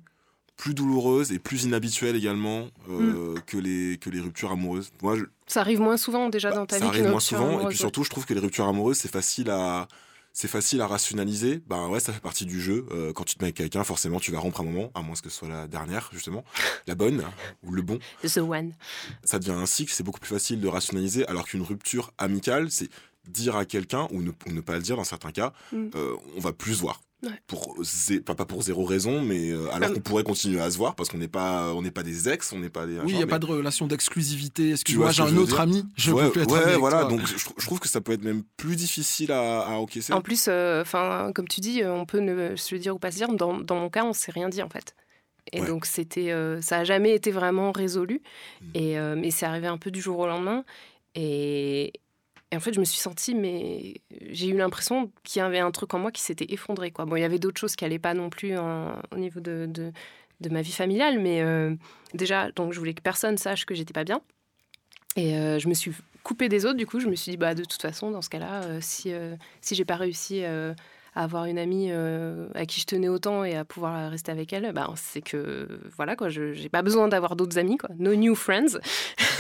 [0.57, 4.91] plus douloureuses et plus inhabituelles également euh, que, les, que les ruptures amoureuses.
[5.03, 7.53] Moi, je- Ça arrive moins souvent déjà dans ta ça vie arrive qu'une moins souvent.
[7.55, 7.75] Et puis ouais.
[7.75, 9.87] surtout, je trouve que les ruptures amoureuses, c'est facile à.
[10.35, 11.61] C'est facile à rationaliser.
[11.67, 12.87] Ben ouais, ça fait partie du jeu.
[12.91, 15.15] Euh, quand tu te mets avec quelqu'un, forcément, tu vas rompre un moment, à moins
[15.15, 16.43] que ce soit la dernière, justement,
[16.87, 17.23] la bonne
[17.63, 17.99] ou le bon.
[18.23, 18.73] The One.
[19.25, 22.89] Ça devient un cycle, c'est beaucoup plus facile de rationaliser, alors qu'une rupture amicale, c'est
[23.29, 25.91] dire à quelqu'un, ou ne, ou ne pas le dire dans certains cas, Mm.
[25.95, 27.01] euh, on va plus se voir.
[27.25, 27.31] Ouais.
[27.47, 30.69] Pour zé- pas, pas pour zéro raison, mais euh, alors Comme- qu'on pourrait continuer à
[30.71, 32.95] se voir parce qu'on n'est pas, on n'est pas des ex, on n'est pas des.
[32.99, 34.63] Oui, il n'y a mais- pas de relation d'exclusivité.
[34.63, 35.85] Tu vois Excuse-moi, j'ai un autre dire ami.
[35.97, 37.03] Je ouais, peux plus être ouais, ami voilà.
[37.03, 37.11] toi.
[37.11, 40.13] Donc je, je trouve que ça peut être même plus difficile à, à encaisser.
[40.13, 42.99] En plus, euh, enfin, comme tu dis, euh, on peut ne se le dire ou
[42.99, 43.29] pas se dire.
[43.33, 44.97] Dans, dans mon cas, on s'est rien dit en fait.
[45.53, 45.67] Et Ouais.
[45.69, 48.21] donc, c'était, euh, ça a jamais été vraiment résolu.
[48.63, 48.67] Mm.
[48.75, 50.65] Et, euh, mais c'est arrivé un peu du jour au lendemain.
[51.15, 51.93] Et,
[52.53, 53.95] et en fait, je me suis sentie, mais
[54.29, 56.91] j'ai eu l'impression qu'il y avait un truc en moi qui s'était effondré.
[56.91, 57.07] Quoi.
[57.07, 60.49] Bon, il y avait d'autres choses qui n'allaient pas non plus au niveau de, de,
[60.51, 61.75] ma vie familiale, mais euh,
[62.13, 64.21] déjà, donc je voulais que personne sache que j'étais pas bien.
[65.17, 65.93] Et euh, je me suis
[66.25, 68.29] coupée des autres, du coup, je me suis dit, bah, de toute façon, dans ce
[68.29, 69.15] cas-là, euh, si,
[69.63, 70.43] si j'ai pas réussi
[71.15, 74.53] à avoir une amie euh, à qui je tenais autant et à pouvoir rester avec
[74.53, 77.91] elle, bah, c'est que, voilà, quoi, je j'ai pas besoin d'avoir d'autres amis, quoi.
[77.99, 78.79] No new friends.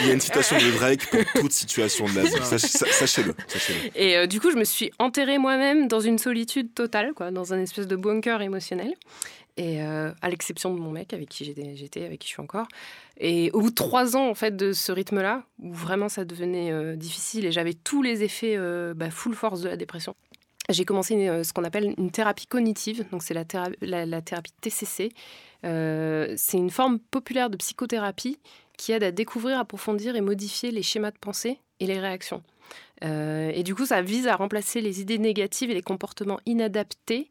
[0.00, 2.30] Il y a une citation de Drake pour toute situation de la vie.
[2.42, 3.34] Sach- sa- Sachez-le.
[3.48, 3.90] sachez-le.
[4.00, 7.52] Et euh, du coup, je me suis enterrée moi-même dans une solitude totale, quoi, dans
[7.52, 8.94] un espèce de bunker émotionnel.
[9.56, 12.66] Et euh, à l'exception de mon mec avec qui j'étais, avec qui je suis encore.
[13.18, 16.72] Et au bout de trois ans en fait de ce rythme-là, où vraiment ça devenait
[16.72, 20.16] euh, difficile et j'avais tous les effets euh, bah, full force de la dépression,
[20.70, 21.14] j'ai commencé
[21.44, 23.06] ce qu'on appelle une thérapie cognitive.
[23.12, 23.44] Donc c'est la,
[23.82, 25.10] la- thérapie TCC.
[25.62, 28.38] C'est une forme populaire de psychothérapie
[28.78, 32.42] qui aide à découvrir, approfondir et modifier les schémas de pensée et les réactions.
[33.02, 37.28] Et du coup, ça vise à remplacer les idées négatives et les comportements inadaptés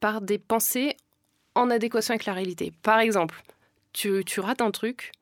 [0.00, 0.94] par des pensées
[1.58, 2.72] en adéquation avec la réalité.
[2.82, 3.42] Par exemple,
[3.92, 5.12] tu, tu rates un truc,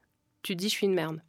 [0.43, 1.21] tu dis je suis une merde.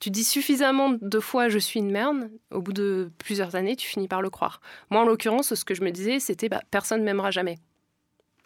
[0.00, 3.86] Tu dis suffisamment de fois je suis une merde, au bout de plusieurs années, tu
[3.86, 4.60] finis par le croire.
[4.90, 7.58] Moi, en l'occurrence, ce que je me disais, c'était bah, personne m'aimera jamais.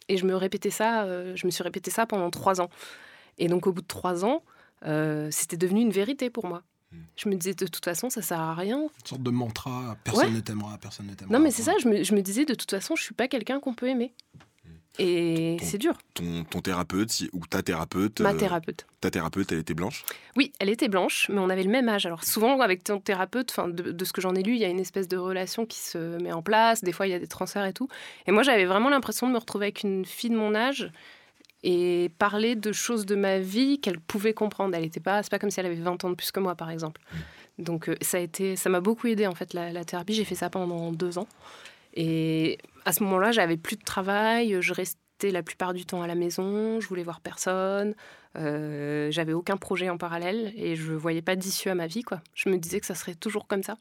[0.09, 2.69] Et je me répétais ça, euh, je me suis répété ça pendant trois ans.
[3.39, 4.43] Et donc, au bout de trois ans,
[4.85, 6.63] euh, c'était devenu une vérité pour moi.
[7.17, 8.83] Je me disais de toute façon, ça sert à rien.
[8.83, 10.31] Une sorte de mantra, personne Ouais.
[10.31, 11.33] ne t'aimera, personne ne t'aimera.
[11.37, 13.29] Non, mais c'est ça, je me, je me disais de toute façon, je suis pas
[13.29, 14.15] quelqu'un qu'on peut aimer.
[14.99, 15.93] Et c'est dur.
[16.15, 18.21] Ton, ton thérapeute si- ou ta thérapeute.
[18.21, 18.87] Ma euh, thérapeute.
[19.01, 20.05] Ta thérapeute, elle était blanche?
[20.37, 22.07] Oui, elle était blanche, mais on avait le même âge.
[22.07, 24.69] Alors souvent, avec ton thérapeute, de, de ce que j'en ai lu, il y a
[24.69, 26.83] une espèce de relation qui se met en place.
[26.83, 27.89] Des fois, il y a des transferts et tout.
[28.27, 30.91] Et moi, j'avais vraiment l'impression de me retrouver avec une fille de mon âge
[31.63, 34.75] et parler de choses de ma vie qu'elle pouvait comprendre.
[34.77, 36.55] Elle était pas, c'est pas comme si elle avait 20 ans de plus que moi,
[36.55, 37.01] par exemple.
[37.59, 40.15] Donc euh, ça a été, ça m'a beaucoup aidé en fait la, la thérapie.
[40.15, 41.27] J'ai fait ça pendant deux ans.
[41.95, 46.07] Et à ce moment-là, j'avais plus de travail, je restais la plupart du temps à
[46.07, 47.94] la maison, je voulais voir personne,
[48.37, 52.03] euh, j'avais aucun projet en parallèle et je voyais pas d'issue à ma vie.
[52.03, 52.22] Quoi.
[52.35, 53.77] Je me disais que ça serait toujours comme ça.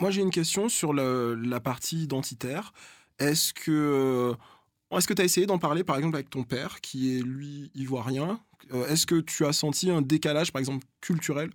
[0.00, 2.72] Moi, j'ai une question sur la partie identitaire.
[3.18, 4.34] Est-ce que
[4.90, 7.70] est-ce que tu as essayé d'en parler par exemple avec ton père qui est lui
[7.74, 8.40] ivoirien?
[8.72, 11.50] Euh, Est-ce que tu as senti un décalage par exemple culturel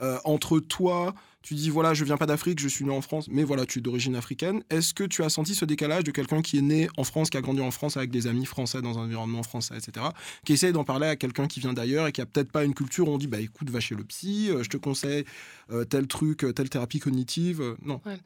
[0.00, 3.28] euh, entre toi, tu dis voilà, je viens pas d'Afrique, je suis né en France,
[3.30, 4.62] mais voilà, tu es d'origine africaine.
[4.70, 7.36] Est-ce que tu as senti ce décalage de quelqu'un qui est né en France, qui
[7.36, 10.06] a grandi en France avec des amis français dans un environnement français, etc.,
[10.46, 12.72] qui essaye d'en parler à quelqu'un qui vient d'ailleurs et qui a peut-être pas une
[12.72, 15.24] culture où on dit bah écoute, va chez le psy, euh, je te conseille
[15.70, 17.76] euh, tel truc, euh, telle thérapie cognitive.
[17.84, 18.00] non.
[18.06, 18.16] Ouais.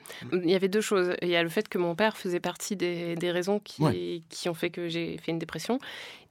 [0.45, 1.15] Il y avait deux choses.
[1.21, 4.23] Il y a le fait que mon père faisait partie des, des raisons qui, Ouais.
[4.29, 5.81] qui ont fait que j'ai fait une dépression.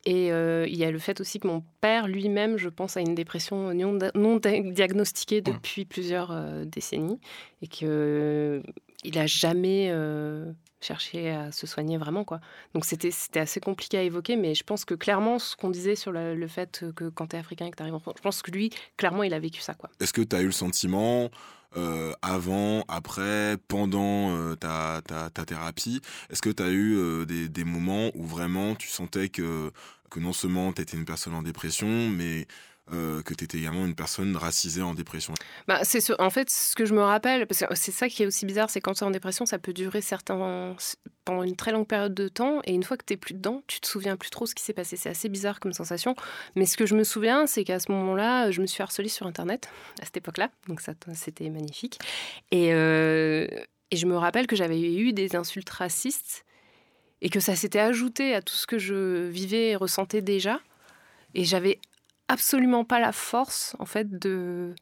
[0.06, 3.02] Et euh, il y a le fait aussi que mon père lui-même, je pense, a
[3.02, 7.20] une dépression non, non di- diagnostiquée depuis plusieurs euh, décennies
[7.62, 8.63] et qu'il
[9.13, 12.24] n'a jamais euh, cherché à se soigner vraiment.
[12.24, 12.40] Quoi.
[12.74, 15.96] Donc c'était c'était assez compliqué à évoquer, mais je pense que clairement, ce qu'on disait
[15.96, 18.22] sur le, fait que quand tu es africain et que tu arrives en France, je
[18.22, 19.74] pense que lui, clairement, il a vécu ça.
[19.74, 19.90] Quoi.
[20.00, 21.30] Est-ce que tu as eu le sentiment,
[21.76, 27.63] euh, avant, après, pendant euh, ta, ta, thérapie, est-ce que tu as eu des, des
[27.63, 29.72] moments où vraiment tu sentais que,
[30.10, 32.48] que non seulement tu étais une personne en dépression, mais
[32.93, 35.34] euh, que tu étais également une personne racisée en dépression
[35.67, 38.23] Bah, c'est ce- en fait ce que je me rappelle, parce que c'est ça qui
[38.23, 40.76] est aussi bizarre, c'est quand tu es en dépression, ça peut durer certains,
[41.26, 43.80] pendant une très longue période de temps, et une fois que tu plus dedans, tu
[43.82, 44.95] te souviens plus trop ce qui s'est passé.
[44.95, 46.15] C'est assez bizarre comme sensation.
[46.56, 49.28] Mais ce que je me souviens, c'est qu'à ce moment-là, je me suis harcelée sur
[49.28, 49.69] Internet,
[50.02, 52.00] à cette époque-là, donc ça c'était magnifique.
[52.52, 53.47] Et, euh,
[53.91, 56.45] et je me rappelle que j'avais eu des insultes racistes,
[57.21, 60.60] et que ça s'était ajouté à tout ce que je vivais et ressentais déjà.
[61.34, 61.80] Et j'avais
[62.28, 64.74] absolument pas la force, en fait, de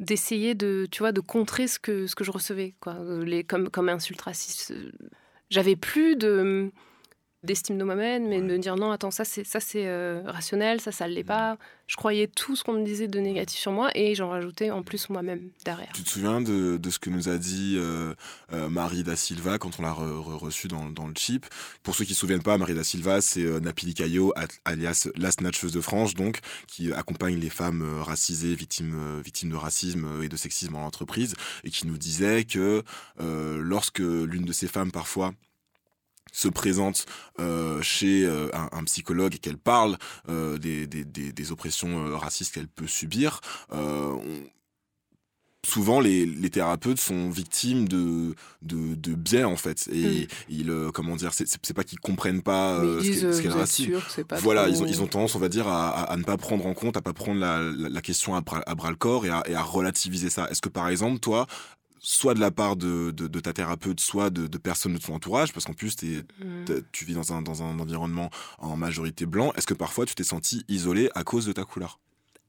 [0.00, 2.94] d'essayer de tu vois de contrer ce que je recevais quoi.
[2.94, 4.90] Euh, comme comme insulte raciste Euh,
[5.50, 6.72] j'avais plus de
[7.42, 10.80] d'estime de moi-même mais de me dire non attends ça c'est ça c'est euh, rationnel
[10.80, 11.58] ça ça l'est pas.
[11.88, 14.82] Je croyais tout ce qu'on me disait de négatif sur moi et j'en rajoutais en
[14.82, 15.90] plus moi-même derrière.
[15.92, 18.14] Tu te souviens de, de ce que nous a dit euh,
[18.54, 21.44] euh, Marie da Silva quand on l'a re- re- reçue dans, dans le chip?
[21.82, 24.32] Pour ceux qui ne se souviennent pas, Marie da Silva, c'est Napili Caillot,
[24.64, 30.22] alias la snatcheuse de France, donc, qui accompagne les femmes racisées, victimes, victimes de racisme
[30.22, 32.82] et de sexisme en entreprise, et qui nous disait que
[33.18, 35.34] lorsque l'une de ces femmes, parfois,
[36.32, 37.06] se présente
[37.38, 42.54] euh, chez euh, un, un psychologue et qu'elle parle euh, des, des, des, oppressions racistes
[42.54, 44.20] qu'elle peut subir, on-
[45.64, 49.88] souvent les, les, thérapeutes sont victimes de, de, de biais en fait.
[49.92, 50.26] Et mm.
[50.48, 53.92] ils comment dire c'est pas qu'ils comprennent pas ce qu'est le racisme.
[54.40, 56.74] voilà ils ont ils ont tendance on va dire à, à, ne pas prendre en
[56.74, 59.44] compte à pas prendre la, la, question à bras, à bras, le corps et à,
[59.46, 60.48] et à relativiser ça.
[60.50, 61.46] Est-ce que par exemple toi
[62.02, 65.14] soit de la part de, de, de ta thérapeute, soit de, de, personnes de ton
[65.14, 66.82] entourage, parce qu'en plus es, mm.
[66.90, 69.52] tu vis dans un, dans un environnement en majorité blanc.
[69.56, 72.00] Est-ce que parfois tu t'es senti isolé à cause de ta couleur?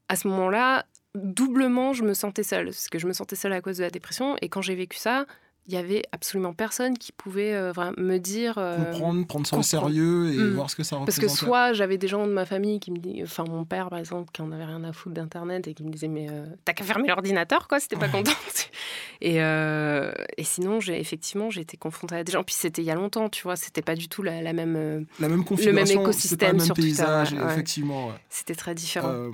[0.10, 0.86] À ce moment-là,
[1.16, 3.92] doublement, je me sentais seule, parce que je me sentais seule à cause de la
[3.92, 4.36] dépression.
[4.42, 5.26] Et quand j'ai vécu ça,
[5.68, 9.62] il y avait absolument personne qui pouvait euh, me dire euh, comprendre prendre ça au
[9.62, 10.54] sérieux et mm.
[10.56, 12.92] voir ce que ça représente parce que soit j'avais des gens de ma famille qui
[12.92, 15.74] me disaient enfin mon père par exemple qui en avait rien à foutre d'internet et
[15.74, 18.32] qui me disait mais euh, t'as qu'à fermer l'ordinateur quoi c'était pas content
[19.22, 22.44] et, et sinon j'ai effectivement j'ai été confrontée à des gens.
[22.44, 25.30] Puis c'était il y a longtemps tu vois c'était pas du tout la, même la
[25.30, 29.32] même le même écosystème le même sur paysage Twitter, effectivement c'était très différent.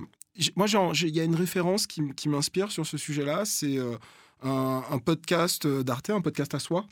[0.55, 3.77] Moi il y a une référence qui, qui m'inspire sur ce sujet là c'est
[4.43, 6.85] un, podcast d'Arte, un podcast à soi.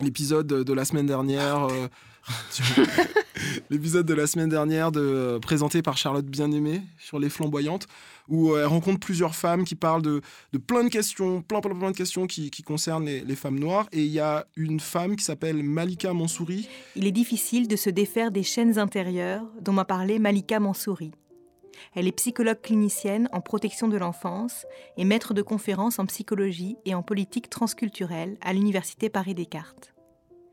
[0.00, 1.64] L'épisode de la semaine dernière.
[1.64, 1.88] Euh,
[3.70, 7.88] l'épisode de la semaine dernière de, présenté par Charlotte Bien-Aimée sur Les Flamboyantes,
[8.28, 10.20] où elle rencontre plusieurs femmes qui parlent de,
[10.52, 13.58] de plein de questions, plein, plein, plein de questions qui, qui concernent les, les, femmes
[13.58, 13.88] noires.
[13.92, 16.68] Et il y a une femme qui s'appelle Malika Mansouri.
[16.96, 21.12] Il est difficile de se défaire des chaînes intérieures dont m'a parlé Malika Mansouri.
[21.94, 24.66] Elle est psychologue clinicienne en protection de l'enfance
[24.96, 29.94] et maître de conférences en psychologie et en politique transculturelle à l'Université Paris-Descartes.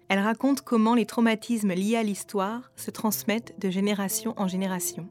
[0.09, 5.07] Elle raconte comment les traumatismes liés à l'histoire se transmettent de génération en génération.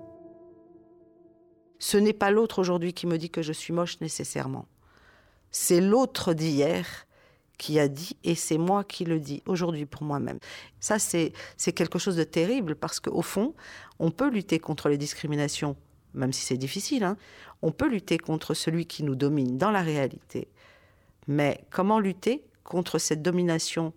[1.79, 4.67] Ce n'est pas l'autre aujourd'hui qui me dit que je suis moche nécessairement.
[5.53, 7.07] C'est l'autre d'hier
[7.59, 10.39] qui a dit, et c'est moi qui le dis aujourd'hui pour moi-même.
[10.81, 11.33] Ça, c'est
[11.75, 13.55] quelque chose de terrible parce qu'au fond,
[13.99, 15.77] on peut lutter contre les discriminations
[16.19, 17.17] même si c'est difficile, hein,
[17.63, 20.49] on peut lutter contre celui qui nous domine dans la réalité.
[21.27, 23.93] Mais comment lutter contre cette domination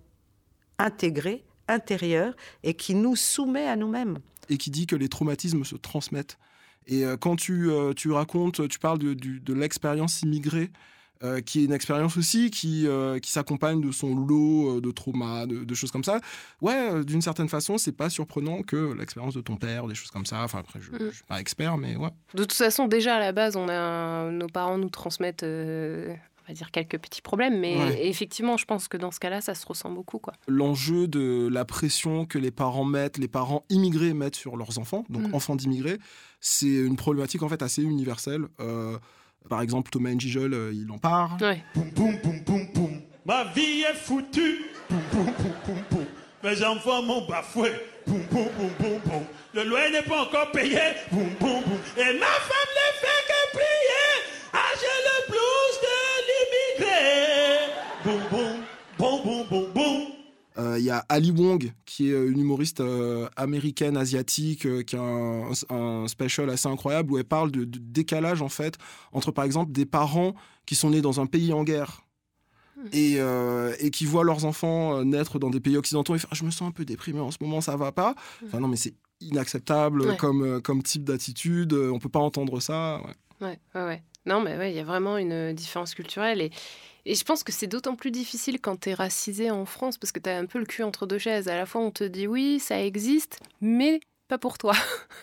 [0.77, 4.19] intégrée, intérieure, et qui nous soumet à nous-mêmes?
[4.49, 6.37] Et qui dit que les traumatismes se transmettent.
[6.87, 10.71] Et euh, quand tu, euh, tu racontes, tu parles de l'expérience immigrée,
[11.23, 14.89] euh, qui est une expérience aussi qui, euh, qui s'accompagne de son lot euh, de
[14.89, 16.19] traumas, de, choses comme ça.
[16.61, 20.25] Ouais, d'une certaine façon, c'est pas surprenant que l'expérience de ton père, des choses comme
[20.25, 20.43] ça.
[20.43, 22.09] Enfin, après, je, ne suis pas expert, mais ouais.
[22.33, 25.43] De toute façon, déjà à la base, on a nos parents nous transmettent.
[25.43, 29.53] on va dire quelques petits problèmes, mais effectivement, je pense que dans ce cas-là, ça
[29.53, 30.17] se ressent beaucoup.
[30.17, 30.33] quoi.
[30.47, 35.05] L'enjeu de la pression que les parents mettent, les parents immigrés mettent sur leurs enfants,
[35.09, 35.35] donc mm.
[35.35, 35.99] enfants d'immigrés,
[36.39, 38.47] c'est une problématique en fait assez universelle.
[39.49, 41.41] Par exemple, Thomas Njijol, euh, il en parle.
[41.41, 41.63] Ouais.
[41.75, 43.01] Boum, boum, boum, boum, boum.
[43.25, 44.65] Ma vie est foutue.
[44.89, 46.05] Boum, boum, boum, boum, boum.
[46.43, 47.71] Mes enfants m'ont bafoué.
[48.07, 49.23] Boum, boum, boum, boum, boum.
[49.53, 50.79] Le loyer n'est pas encore payé.
[51.11, 51.79] Boum, boum, boum.
[51.97, 53.30] Et ma femme ne fait
[60.91, 66.07] y a Ali Wong, qui est euh, une humoriste euh, américaine, asiatique, qui a un,
[66.07, 68.77] special assez incroyable où elle parle de, décalage, en fait,
[69.11, 70.33] entre, par exemple, des parents
[70.65, 72.05] qui sont nés dans un pays en guerre
[72.77, 72.87] hmm.
[72.93, 73.17] et,
[73.79, 76.67] et, qui voient leurs enfants naître dans des pays occidentaux et faire je me sens
[76.67, 78.45] un peu déprimé en ce moment ça va pas hmm.
[78.45, 83.01] enfin non mais c'est inacceptable comme, comme type d'attitude on peut pas entendre ça
[83.41, 84.03] ouais ouais, ouais.
[84.25, 86.51] non mais ouais il y a vraiment une différence culturelle et
[87.05, 90.11] et je pense que c'est d'autant plus difficile quand tu es racisé en France, parce
[90.11, 91.47] que tu as un peu le cul entre deux chaises.
[91.47, 94.73] À la fois, on te dit oui, ça existe, mais pas pour toi.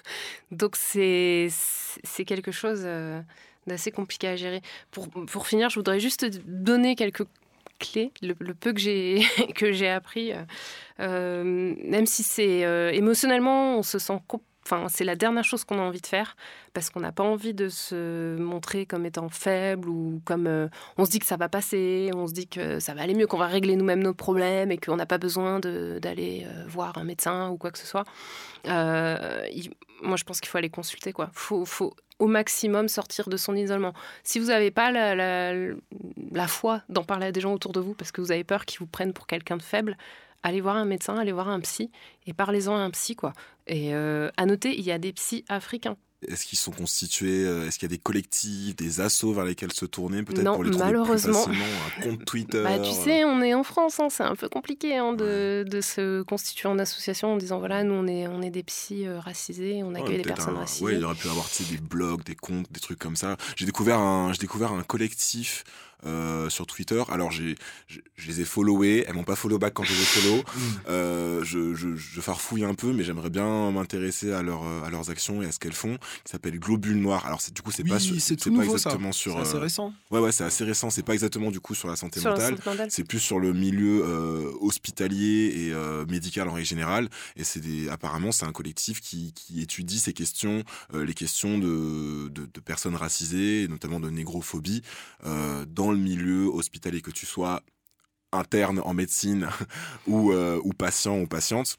[0.51, 1.49] Donc c'est
[2.27, 3.21] quelque chose euh,
[3.67, 4.61] d'assez compliqué à gérer.
[4.91, 7.25] Pour, pour finir, je voudrais juste donner quelques
[7.79, 8.73] clés, le, peu
[9.55, 10.43] que j'ai appris, euh,
[11.01, 12.61] euh, même si c'est
[12.95, 14.21] émotionnellement, on se sent
[14.89, 16.37] C'est la dernière chose qu'on a envie de faire
[16.75, 21.05] parce qu'on n'a pas envie de se montrer comme étant faible ou comme euh, on
[21.05, 23.39] se dit que ça va passer, on se dit que ça va aller mieux, qu'on
[23.39, 27.51] va régler nous-mêmes nos problèmes et qu'on n'a pas besoin d'aller euh, voir un médecin
[27.51, 28.05] ou quoi que ce soit.
[28.67, 29.43] Euh,
[30.03, 31.13] moi, je pense qu'il faut aller consulter.
[31.17, 33.95] Il faut, faut, au maximum sortir de son isolement.
[34.23, 38.13] Si vous n'avez pas la foi d'en parler à des gens autour de vous parce
[38.13, 39.97] que vous avez peur qu'ils vous prennent pour quelqu'un de faible,
[40.43, 41.91] allez voir un médecin, allez voir un psy
[42.27, 43.33] et parlez-en à un psy quoi.
[43.67, 45.97] Et euh, à noter, il y a des psys africains.
[46.27, 49.73] Est-ce qu'ils sont constitués euh, Est-ce qu'il y a des collectifs, des assos vers lesquels
[49.73, 51.45] se tourner peut-être pour les trouver malheureusement.
[51.45, 54.35] plus facilement Un compte Twitter bah, Tu sais, on est en France, hein, c'est un
[54.35, 58.27] peu compliqué hein, de, de, se constituer en association en disant voilà, nous on est,
[58.27, 60.85] on est des psys euh, racisés, on accueille des personnes racisées.
[60.85, 63.37] Oui, il aurait pu avoir des blogs, des comptes, des trucs comme ça.
[63.55, 65.63] J'ai découvert un, j'ai découvert un collectif
[66.07, 67.03] euh, sur Twitter.
[67.11, 67.57] Alors j'ai,
[67.87, 70.43] je, je les ai followés, elles m'ont pas follow back quand je les follow.
[70.89, 75.11] Euh, je, je, je farfouille un peu, mais j'aimerais bien m'intéresser à, leur, à leurs
[75.11, 75.97] actions et à ce qu'elles font.
[76.25, 77.27] Qui s'appelle Globule Noir.
[77.27, 78.91] Alors c'est, du coup c'est Oui, pas, sur- c'est tout pas nouveau, ça.
[78.91, 79.33] exactement sur.
[79.35, 79.93] C'est assez euh, récent.
[80.11, 80.89] Ouais ouais c'est assez récent.
[80.91, 82.57] C'est pas exactement du coup sur la santé Sur la mentale.
[82.57, 82.89] santé mentale.
[82.91, 87.09] C'est plus sur le milieu euh, hospitalier et euh, médical en règle générale.
[87.37, 90.63] Et c'est des, apparemment, c'est un collectif qui, qui étudie ces questions,
[90.95, 94.83] euh, les questions de, de, de personnes racisées, notamment de négrophobie,
[95.27, 97.63] euh, le milieu hospitalier, que tu sois
[98.33, 99.49] interne en médecine
[100.07, 101.79] ou, euh, ou patient ou patiente.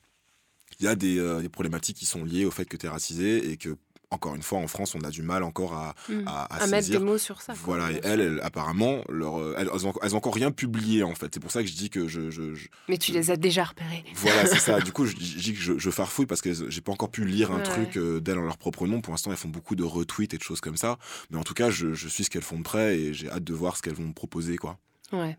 [0.80, 2.90] Il y a des, euh, des problématiques qui sont liées au fait que tu es
[2.90, 3.76] racisé et que,
[4.12, 6.24] encore une fois, en France, on a du mal encore à, Mm.
[6.28, 7.62] à, à À mettre des mots sur ça, quoi.
[7.64, 11.04] Voilà, et elles, elles, apparemment, leur, euh, elles, elles ont, elles ont encore rien publié
[11.04, 11.30] en fait.
[11.34, 13.66] C'est pour ça que je dis que je, je- je- Mais tu les as déjà
[13.66, 14.04] repérés.
[14.16, 14.80] voilà, c'est ça.
[14.90, 17.52] Du coup, je, dis que je, je farfouille parce que j'ai pas encore pu lire
[17.52, 17.64] un Ouais.
[17.64, 19.02] truc euh, d'elles en leur propre nom.
[19.02, 20.98] Pour l'instant, elles font beaucoup de retweets et de choses comme ça.
[21.30, 23.44] Mais en tout cas, je, je suis ce qu'elles font de près et j'ai hâte
[23.44, 24.80] de voir ce qu'elles vont me proposer, quoi.
[25.12, 25.38] Ouais.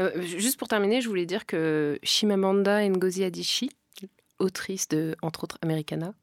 [0.00, 3.70] Euh, juste pour terminer, je voulais dire que Chimamanda Ngozi Adichie,
[4.38, 6.14] autrice de, entre autres, Americana,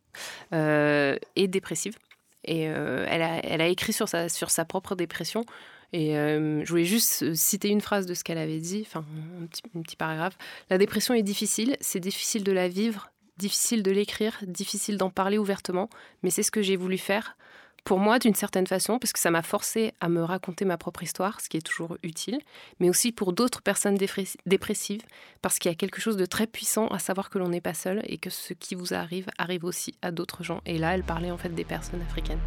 [0.53, 1.97] euh, est dépressive.
[2.43, 5.45] Et euh, elle, a, elle a écrit sur sa, sur sa propre dépression.
[5.93, 9.05] Et euh, je voulais juste euh, citer une phrase de ce qu'elle avait dit, enfin
[9.41, 10.37] un petit paragraphe.
[10.69, 15.37] La dépression est difficile, c'est difficile de la vivre, difficile de l'écrire, difficile d'en parler
[15.37, 15.89] ouvertement,
[16.21, 17.37] mais c'est ce que j'ai voulu faire
[17.85, 21.03] pour moi d'une certaine façon, parce que ça m'a forcé à me raconter ma propre
[21.03, 22.39] histoire, ce qui est toujours utile,
[22.79, 25.03] mais aussi pour d'autres personnes dépressives,
[25.41, 27.75] parce qu'il y a quelque chose de très puissant à savoir que l'on n'est pas
[27.75, 30.61] seul et que ce qui vous arrive arrive aussi à d'autres gens.
[30.65, 32.41] Et là, elle parlait en fait des personnes africaines.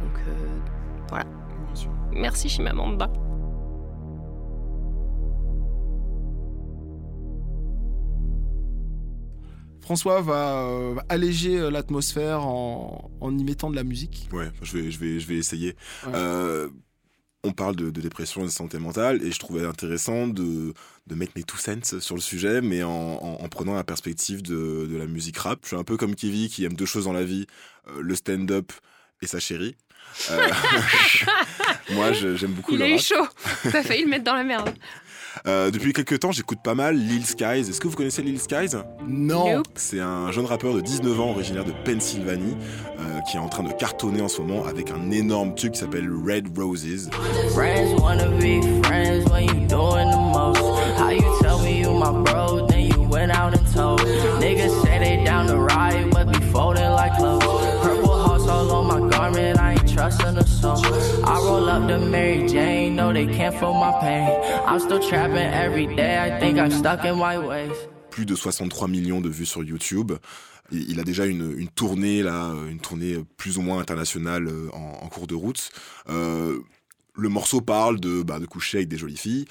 [0.00, 0.58] Donc euh,
[1.10, 1.26] voilà.
[2.12, 3.10] Merci Chimamanda.
[9.82, 14.28] François va euh, alléger euh, l'atmosphère en, en y mettant de la musique.
[14.32, 15.76] Ouais, je vais, je vais, je vais essayer.
[16.06, 16.12] Ouais.
[16.14, 16.68] Euh,
[17.44, 20.72] on parle de, de dépression et de santé mentale et je trouvais intéressant de,
[21.08, 24.42] de mettre mes two cents sur le sujet, mais en, en- en prenant la perspective
[24.42, 25.58] de, de la musique rap.
[25.62, 27.46] Je suis un peu comme Kevin qui aime deux choses dans la vie,
[27.88, 28.70] euh, le stand-up
[29.22, 29.74] et sa chérie.
[30.30, 30.48] Euh,
[31.90, 33.00] moi, j'aime beaucoup Il le a eu rap.
[33.00, 33.26] chaud.
[33.70, 34.70] T'as failli le mettre dans la merde.
[35.46, 37.68] Euh, depuis quelques temps, j'écoute pas mal Lil Skies.
[37.68, 38.76] Est-ce que vous connaissez Lil Skies?
[39.08, 39.56] Non.
[39.56, 39.66] Nope.
[39.74, 42.56] C'est un jeune rappeur de 19 ans, originaire de Pennsylvanie,
[43.00, 45.80] euh, qui est en train de cartonner en ce moment avec un énorme tube qui
[45.80, 47.10] s'appelle Red Roses.
[47.54, 50.60] Friends wanna be friends when you doing the most.
[50.98, 54.00] How you tell me you my bro, then you went out and told.
[54.40, 56.82] Niggas say they down to ride, but be folding
[60.64, 64.30] I roll up the Mary Jane, no they can't feel my pain.
[64.66, 67.76] I'm still trapping every day, I think I'm stuck in my ways.
[68.10, 70.12] plus de 63 millions de vues sur YouTube.
[70.70, 75.04] Il a déjà une, une tournée là, une tournée plus ou moins internationale euh, en,
[75.04, 75.70] en cours de route.
[76.08, 76.58] Euh,
[77.14, 79.44] le morceau parle de, bah, de coucher avec des jolies filles,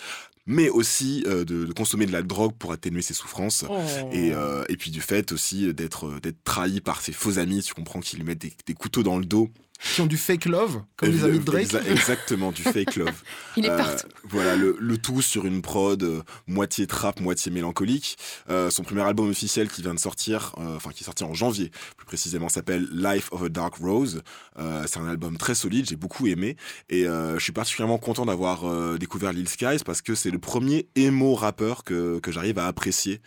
[0.48, 3.66] mais aussi euh, de, de consommer de la drogue pour atténuer ses souffrances.
[3.70, 3.78] Oh.
[4.12, 7.62] Et, euh, et puis du fait aussi d'être d'être trahi par ses faux amis.
[7.64, 9.50] Tu comprends qu'ils lui mettent des, des couteaux dans le dos.
[9.84, 11.66] Qui ont du fake love, comme les amis de Drake.
[11.68, 13.24] Exa- exactement, du fake love.
[13.58, 13.96] Il est Euh.
[14.26, 18.18] Voilà, le, le tout sur une prod euh, moitié trap, moitié mélancolique.
[18.50, 21.34] Euh, son premier album officiel qui vient de sortir, euh, enfin qui est sorti en
[21.34, 24.22] janvier, plus précisément, s'appelle Life of a Dark Rose.
[24.60, 26.58] Euh, c'est un album très solide, j'ai beaucoup aimé.
[26.90, 30.40] Et euh, je suis particulièrement content d'avoir euh, découvert Lil Skies parce que c'est le
[30.40, 33.20] premier emo rappeur que, que j'arrive à apprécier.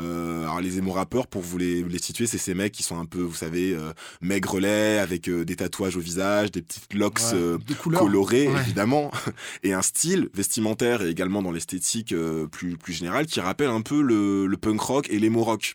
[0.00, 2.98] Euh, alors les émo rappeurs, pour vous les, les situer, c'est ces mecs qui sont
[2.98, 7.18] un peu, vous savez, euh, maigrelets, avec euh, des tatouages au visage, des petites locks
[7.32, 7.58] Ouais, euh,
[7.96, 8.60] colorées, Ouais.
[8.60, 9.10] évidemment,
[9.62, 13.80] et un style vestimentaire et également dans l'esthétique euh, plus, plus générale qui rappelle un
[13.80, 15.74] peu le, le punk rock et l'emo rock.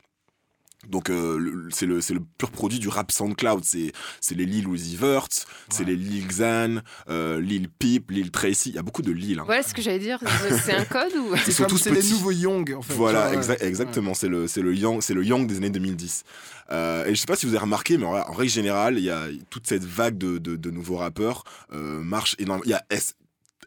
[0.89, 3.63] Donc euh, c'est le c'est le pur produit du rap SoundCloud.
[3.63, 3.91] C'est
[4.21, 5.27] c'est les Lil Uzi Vert,
[5.69, 8.69] c'est les Lil Xan, euh, Lil Peep, Lil Tracy.
[8.69, 9.39] Il y a beaucoup de Lil.
[9.39, 9.43] hein.
[9.45, 10.19] Voilà ce que j'allais dire.
[10.65, 12.93] C'est un code ou Ils sont tous c'est les nouveaux Young, en fait.
[12.93, 13.65] Voilà, tu vois, exa- ouais.
[13.67, 14.13] exactement.
[14.13, 16.23] C'est le, c'est le Young, c'est le Young des années 2010.
[16.71, 19.03] Euh, et je sais pas si vous avez remarqué, mais en, en règle générale, il
[19.03, 21.43] y a toute cette vague de, de, de nouveaux rappeurs
[21.73, 22.63] euh, marche énormément.
[22.65, 23.15] Il y a S-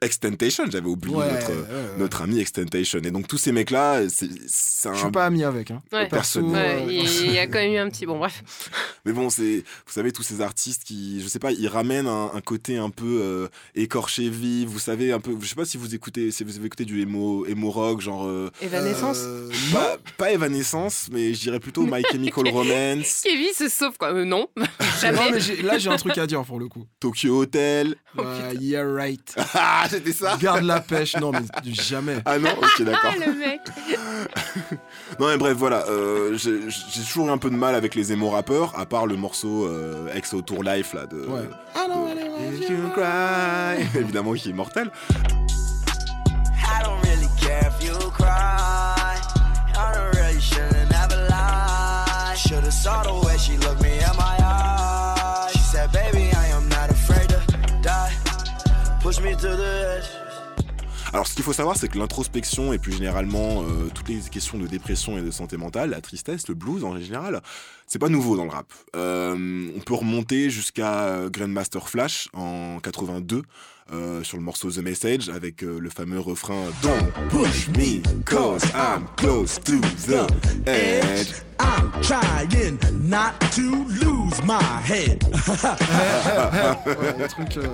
[0.01, 2.99] Extentation, j'avais oublié Ouais, notre, ouais, notre ami Extentation.
[3.03, 4.95] Et donc tous ces mecs-là, c'est c'est un.
[4.95, 5.71] Je suis pas ami avec.
[5.71, 5.83] Hein.
[5.93, 6.09] Ouais.
[6.09, 6.51] Personne.
[6.53, 8.07] Ouais, euh, il y a quand même eu un petit.
[8.07, 8.43] Bon, bref.
[9.05, 12.31] Mais bon, c'est, vous savez, tous ces artistes qui, je sais pas, ils ramènent un,
[12.35, 14.69] un côté un peu euh, écorché vif.
[14.69, 17.01] Vous savez, un peu, je sais pas si vous écoutez, si vous avez écouté du
[17.03, 18.27] emo, emo rock, genre.
[18.27, 23.69] euh, Evanescence Euh, pas, pas Evanescence, mais je dirais plutôt My Chemical Romance, Kevin se
[23.69, 24.13] sauve quoi.
[24.13, 24.67] Euh, non, Non,
[25.01, 25.31] jamais.
[25.33, 26.85] mais là, j'ai un truc à dire pour le coup.
[27.01, 27.95] Tokyo Hotel.
[28.17, 28.25] Ouais,
[28.61, 29.35] yeah, right.
[29.87, 31.17] Ah, c'était ça Garde la pêche.
[31.17, 31.39] Non, mais
[31.73, 32.17] jamais.
[32.25, 33.13] Ah non, ok, d'accord.
[33.15, 33.61] Ah, le mec.
[35.21, 35.85] Non, mais bref, voilà.
[35.89, 39.07] euh, j'ai j'ai toujours eu un peu de mal avec les émo rappeurs, à part
[39.07, 41.17] le morceau euh, Exo Tour Life, là, de.
[41.17, 41.43] Ouais.
[41.43, 44.91] de- If you cry, évidemment, qui est mortel.
[47.81, 49.17] you cry.
[49.79, 52.35] On the real, you shouldn't ever lie.
[52.37, 53.26] Should've saw the way she looked
[61.13, 64.59] Alors, ce qu'il faut savoir, c'est que l'introspection et plus généralement euh, toutes les questions
[64.59, 67.41] de dépression et de santé mentale, la tristesse, le blues en général,
[67.87, 68.67] c'est pas nouveau dans le rap.
[68.95, 73.43] Euh, on peut remonter jusqu'à Grandmaster Flash en 82
[73.93, 78.63] euh, sur le morceau The Message avec euh, le fameux refrain Don't push me cause
[78.75, 80.27] I'm close to the
[80.67, 81.43] edge.
[81.59, 82.79] I'm trying
[83.09, 85.23] not to lose my head.
[86.87, 87.69] Ouais, euh.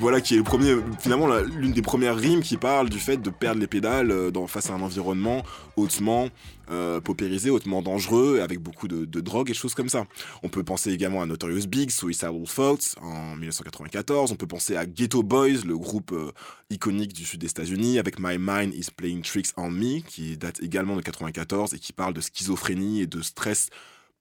[0.00, 3.30] Voilà qui est le premier, finalement l'une des premières rimes qui parle du fait de
[3.30, 5.42] perdre les pédales euh, dans, face à un environnement
[5.76, 6.28] hautement
[6.70, 10.06] euh, paupérisé, hautement dangereux, avec beaucoup de, de drogue et de choses comme ça.
[10.42, 14.32] On peut penser également à Notorious Big, Suicidal Thoughts en 1994.
[14.32, 16.32] On peut penser à Ghetto Boys, le groupe euh,
[16.70, 20.62] iconique du sud des États-Unis, avec My Mind is Playing Tricks on Me, qui date
[20.62, 23.68] également de 94 et qui parle de schizophrénie et de stress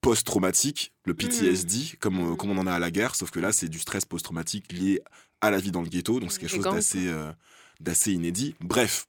[0.02, 3.52] post-traumatique, le PTSD, comme, euh, comme on en a à la guerre, sauf que là,
[3.52, 5.00] c'est du stress post-traumatique lié
[5.42, 7.32] à la vie dans le ghetto, donc c'est quelque chose euh,
[7.80, 8.56] d'assez inédit.
[8.60, 9.08] Bref,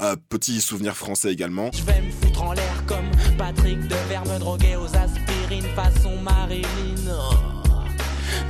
[0.00, 1.70] euh, petit souvenir français également.
[1.72, 6.66] Je vais me foutre en l'air comme Patrick Devers me droguer aux aspirines façon Marilyn.
[7.10, 7.34] Oh,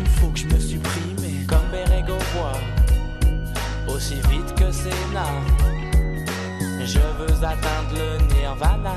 [0.01, 5.29] il faut que je me supprime comme Bérégo voit aussi vite que Sénat.
[6.85, 8.97] Je veux atteindre le nirvana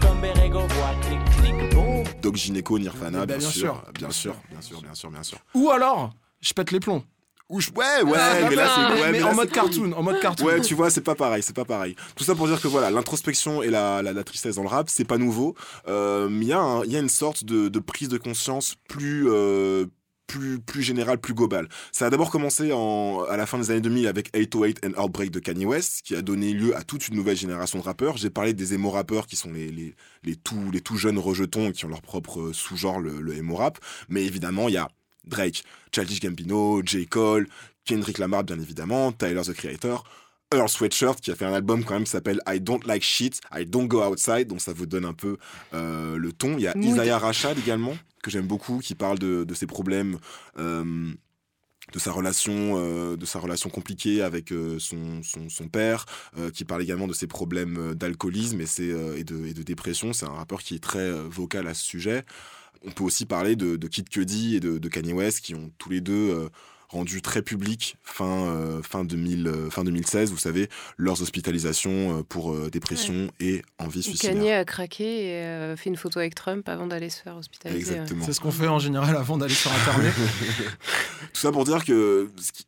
[0.00, 2.04] comme Bérégo voit clic clic boum.
[2.22, 3.82] Doc Gynéco, Nirvana, Bah, bien, bien sûr, sûr.
[3.94, 5.38] bien sûr, bien sûr, bien sûr, bien sûr.
[5.54, 7.02] Ou alors, je pète les plombs.
[7.50, 9.92] Ou je- Ouais, ouais, Ah, mais là c'est mais- ouais, mais là, en mode cartoon,
[9.92, 10.46] en mode cartoon.
[10.46, 11.96] Ouais, tu vois, c'est pas pareil, c'est pas pareil.
[12.16, 14.88] Tout ça pour dire que voilà, l'introspection et la, la, la tristesse dans le rap,
[14.88, 15.54] c'est pas nouveau.
[15.88, 18.18] Euh, mais il y, a un- il y a une sorte de, de prise de
[18.18, 19.26] conscience plus.
[19.28, 19.86] euh,
[20.26, 21.68] plus, plus générale, plus globale.
[21.90, 25.32] Ça a d'abord commencé en, à la fin des années 2000 avec 808 and Outbreak
[25.32, 28.16] de Kanye West, qui a donné lieu à toute une nouvelle génération de rappeurs.
[28.16, 29.92] J'ai parlé des émo rappeurs qui sont les, les,
[30.22, 33.80] les, tout, les tout jeunes rejetons qui ont leur propre sous-genre, le, le emo rap.
[34.08, 34.88] Mais évidemment, il y a
[35.30, 35.64] Drake,
[35.94, 37.06] Childish Gambino, J.
[37.06, 37.48] Cole,
[37.86, 40.04] Kendrick Lamar, bien évidemment, Tyler the Creator,
[40.52, 43.40] Earl Sweatshirt qui a fait un album quand même qui s'appelle I Don't Like Shit,
[43.54, 45.38] I Don't Go Outside, donc ça vous donne un peu
[45.74, 46.56] euh, le ton.
[46.58, 46.96] Il y a Mood.
[46.96, 50.18] Isaiah Rashad également, que j'aime beaucoup, qui parle de, de ses problèmes.
[50.58, 51.12] euh,
[51.92, 56.06] de sa relation euh, de sa relation compliquée avec euh, son, son, son père
[56.38, 60.32] euh, qui parle également de ses problèmes d'alcoolisme et, de, et de dépression c'est un
[60.32, 62.24] rappeur qui est très vocal à ce sujet
[62.86, 65.70] on peut aussi parler de, de Kid Cudi et de, de Kanye West qui ont
[65.78, 66.48] tous les deux euh,
[66.88, 72.22] rendu très public fin, euh, fin, 2000, euh, fin 2016, vous savez, leurs hospitalisations euh,
[72.24, 74.34] pour euh, dépression et envie suicidaire.
[74.34, 77.78] Kanye a craqué et euh, fait une photo avec Trump avant d'aller se faire hospitaliser.
[77.92, 78.24] Exactement.
[78.24, 80.12] C'est ce qu'on fait en général avant d'aller sur Internet.
[81.32, 82.64] Tout ça pour dire que ce qui-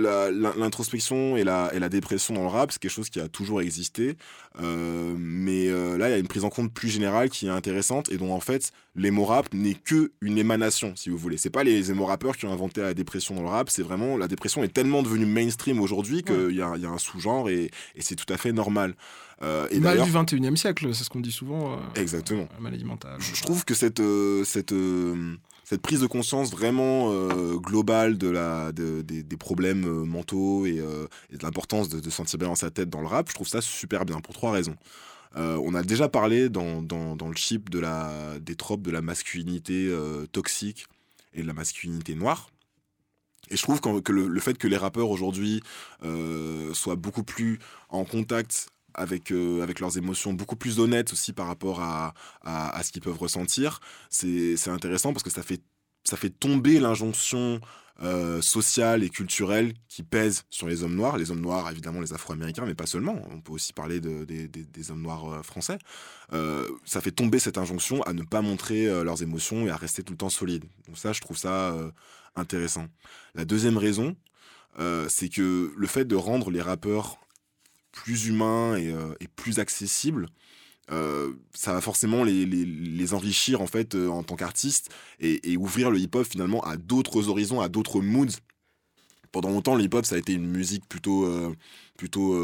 [0.00, 3.60] l'introspection et la, et la dépression dans le rap, c'est quelque chose qui a toujours
[3.60, 4.16] existé.
[4.60, 7.50] Euh, mais euh, là, il y a une prise en compte plus générale qui est
[7.50, 11.36] intéressante et dont en fait, l'émo rap n'est que une émanation, si vous voulez.
[11.36, 14.16] C'est pas les émo rappeurs qui ont inventé la dépression dans le rap, c'est vraiment
[14.16, 17.48] la dépression est tellement devenue mainstream aujourd'hui qu'il y, a, il y a un sous-genre
[17.48, 18.94] et, et c'est tout à fait normal.
[19.42, 21.72] Euh, et Mal du 21e siècle, c'est ce qu'on dit souvent.
[21.72, 22.46] euh, Exactement.
[22.54, 23.16] la maladie mentale.
[23.20, 24.02] Je je trouve que cette,
[24.44, 24.74] cette,
[25.70, 30.80] cette prise de conscience vraiment euh, globale de la, de- des, problèmes euh, mentaux et,
[30.80, 33.28] euh, et de l'importance de, de se sentir bien dans sa tête dans le rap,
[33.28, 34.74] je trouve ça super bien pour trois raisons.
[35.36, 39.88] On a déjà parlé dans, dans, le chip de la, des tropes de la masculinité
[40.32, 40.86] toxique
[41.34, 42.50] et de la masculinité noire.
[43.48, 45.62] Et je trouve que le, le fait que les rappeurs aujourd'hui
[46.72, 47.60] soient beaucoup plus
[47.90, 52.82] en contact avec, euh, avec leurs émotions, beaucoup plus honnêtes aussi par rapport à, à,
[52.82, 55.60] ce qu'ils peuvent ressentir, c'est intéressant parce que ça fait,
[56.04, 57.60] ça fait tomber l'injonction
[58.02, 61.18] euh, sociale et culturelle qui pèse sur les hommes noirs.
[61.18, 63.20] Les hommes noirs, évidemment, les Afro-Américains, mais pas seulement.
[63.30, 65.78] On peut aussi parler de- des- hommes noirs euh, français.
[66.84, 70.14] Ça fait tomber cette injonction à ne pas montrer leurs émotions et à rester tout
[70.14, 70.64] le temps solide.
[70.86, 71.76] Donc ça, je trouve ça
[72.36, 72.86] intéressant.
[73.34, 74.16] La deuxième raison,
[75.08, 77.18] c'est que le fait de rendre les rappeurs
[77.92, 80.28] plus humains et, euh, plus accessibles,
[80.90, 85.98] euh, ça va forcément les, enrichir en fait euh, en tant qu'artistes et, ouvrir le
[85.98, 88.38] hip-hop finalement à d'autres horizons, à d'autres moods.
[89.32, 91.28] Pendant longtemps, le hip-hop ça a été une musique plutôt
[91.96, 92.34] plutôt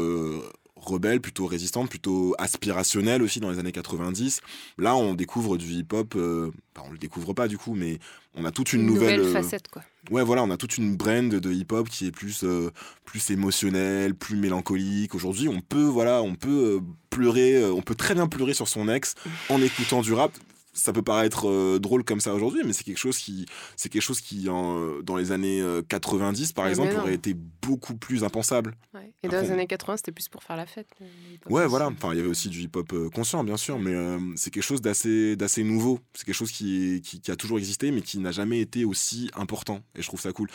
[0.81, 4.41] rebelle, plutôt résistante, plutôt aspirationnelle aussi dans les années 90.
[4.77, 7.99] Là, on découvre du hip-hop, euh, enfin, on le découvre pas du coup, mais
[8.35, 9.83] on a toute une, Une nouvelle, nouvelle euh, facette, quoi.
[10.11, 12.71] Ouais, voilà, on a toute une brand de hip-hop qui est plus, euh,
[13.03, 15.15] plus émotionnelle, plus mélancolique.
[15.15, 18.87] Aujourd'hui, on peut, voilà, on peut euh, pleurer, on peut très bien pleurer sur son
[18.89, 19.15] ex
[19.49, 20.31] en écoutant du rap.
[20.77, 24.01] Ça peut paraître euh, drôle comme ça aujourd'hui, mais c'est quelque chose qui, c'est quelque
[24.01, 28.23] chose qui, en- dans les années euh, 90, par Ouais, exemple, aurait été beaucoup plus
[28.23, 28.75] impensable.
[28.93, 29.11] Ouais.
[29.23, 30.87] Et dans Après, les années 80, c'était plus pour faire la fête.
[31.01, 31.05] euh,
[31.49, 31.69] Ouais, aussi.
[31.69, 31.87] voilà.
[31.87, 34.63] Enfin, il y avait aussi du hip-hop euh, conscient, bien sûr, mais euh, c'est quelque
[34.63, 35.99] chose d'assez, d'assez nouveau.
[36.13, 39.29] C'est quelque chose qui, qui, qui a toujours existé, mais qui n'a jamais été aussi
[39.35, 39.81] important.
[39.95, 40.47] Et je trouve ça cool.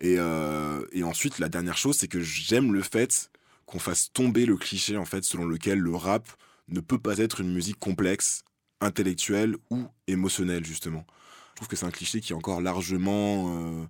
[0.00, 3.30] Et, euh, et ensuite, la dernière chose, c'est que j'aime le fait
[3.66, 6.28] qu'on fasse tomber le cliché, en fait, selon lequel le rap
[6.68, 8.42] ne peut pas être une musique complexe,
[8.84, 11.04] intellectuelle ou émotionnelle, justement.
[11.52, 13.84] Je trouve que c'est un cliché qui est encore largement, euh,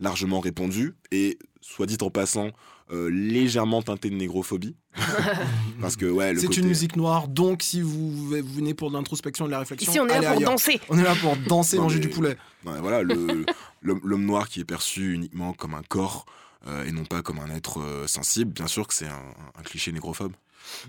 [0.00, 2.50] largement répandu et, soit dit en passant,
[2.90, 4.76] euh, légèrement teinté de négrophobie.
[5.80, 8.90] Parce que, ouais, le C'est côté- une musique noire, donc si vous, vous venez pour
[8.90, 10.50] de l'introspection et de la réflexion, Ici, on est là pour ailleurs.
[10.52, 10.80] danser.
[10.88, 12.36] On est là pour danser, Non, manger mais- du poulet.
[12.64, 13.44] Voilà, le-
[13.82, 16.26] l'homme l'homme noir qui est perçu uniquement comme un corps
[16.66, 19.62] euh, et non pas comme un être euh, sensible, bien sûr que c'est un, un
[19.62, 20.32] cliché négrophobe.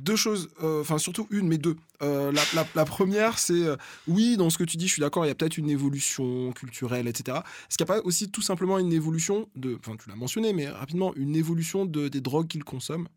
[0.01, 1.75] Deux choses, euh, enfin surtout une, mais deux.
[2.01, 3.75] Euh, la, première, c'est euh,
[4.07, 6.51] oui, dans ce que tu dis, je suis d'accord, il y a peut-être une évolution
[6.53, 7.39] culturelle, etc.
[7.69, 10.53] Est-ce qu'il n'y a pas aussi tout simplement une évolution de, enfin tu l'as mentionné,
[10.53, 13.07] mais rapidement, une évolution de, des drogues qu'ils consomment?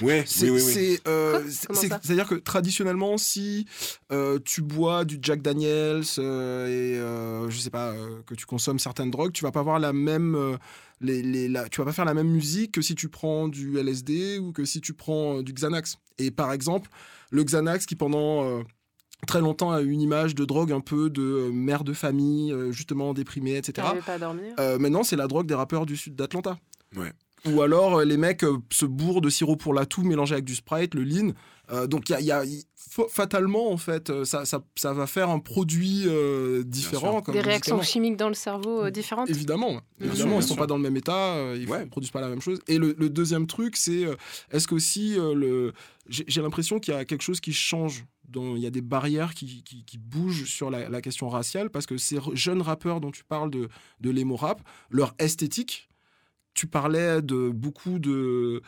[0.00, 0.72] Ouais, C'est, oui, oui, oui.
[0.72, 2.00] c'est, euh, ça?
[2.02, 3.66] c'est-à-dire que traditionnellement, si
[4.10, 8.46] euh, tu bois du Jack Daniels euh, et euh, je sais pas euh, que tu
[8.46, 10.56] consommes certaines drogues, tu vas pas avoir la même, euh,
[11.00, 13.78] les, les- la- tu vas pas faire la même musique que si tu prends du
[13.78, 15.96] LSD ou que si tu prends euh, du Xanax.
[16.18, 16.90] Et par exemple,
[17.30, 18.62] le Xanax qui pendant euh,
[19.26, 22.52] très longtemps a eu une image de drogue un peu de euh, mère de famille,
[22.52, 23.86] euh, justement déprimée, etc.
[24.06, 24.54] Pas à dormir?
[24.58, 26.58] Euh, maintenant, c'est la drogue des rappeurs du sud d'Atlanta.
[26.96, 27.12] Ouais.
[27.46, 30.44] Ou alors euh, les mecs euh, se bourrent de sirop pour la toux mélangé avec
[30.44, 31.32] du Sprite, le lean.
[31.70, 32.64] Euh, donc il y a, y
[33.08, 37.22] fatalement en fait, euh, ça, ça, ça va faire un produit euh, différent.
[37.22, 40.48] comme Des réactions chimiques dans le cerveau euh, différentes Évidemment, Bien évidemment, bien ils sont
[40.48, 40.56] sûr.
[40.56, 41.86] pas dans le même état, euh, ils Ouais.
[41.86, 42.60] produisent pas la même chose.
[42.68, 44.14] Et le, le deuxième truc, c'est euh,
[44.50, 45.72] est-ce qu'aussi euh, le,
[46.08, 48.04] j'ai l'impression qu'il y a quelque chose qui change.
[48.34, 51.84] Il y a des barrières qui, qui, qui bougent sur la, la question raciale parce
[51.84, 53.68] que ces jeunes rappeurs dont tu parles de,
[54.00, 55.90] de l'émo rap, leur esthétique,
[56.54, 58.62] tu parlais de beaucoup de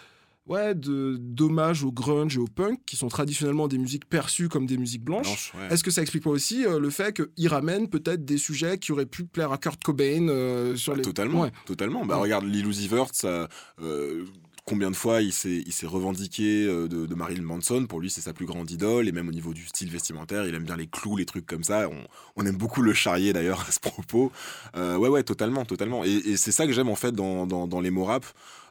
[0.47, 4.66] ouais de d'hommages au grunge et au punk qui sont traditionnellement des musiques perçues comme
[4.66, 5.24] des musiques blanches.
[5.24, 5.72] Blanche, ouais.
[5.74, 8.93] Est-ce que ça explique pas aussi euh, le fait qu'ils ramènent peut-être des sujets qui
[8.93, 11.53] auraient pu plaire à Kurt Cobain euh, sur les Totalement, Ouais.
[11.64, 12.05] totalement.
[12.05, 12.22] Bah, Ouais.
[12.24, 13.49] regarde Lil Uzi Vert, ça,
[13.80, 14.24] euh,
[14.65, 17.87] combien de fois il s'est, revendiqué euh, de, Marilyn Manson.
[17.87, 19.09] Pour lui, c'est sa plus grande idole.
[19.09, 21.65] Et même au niveau du style vestimentaire, il aime bien les clous, les trucs comme
[21.65, 21.89] ça.
[22.37, 24.33] On, aime beaucoup le charrier d'ailleurs à ce propos.
[24.77, 26.05] Euh, ouais, ouais, totalement, totalement.
[26.05, 28.25] Et, c'est ça que j'aime en fait dans, dans les mots rap.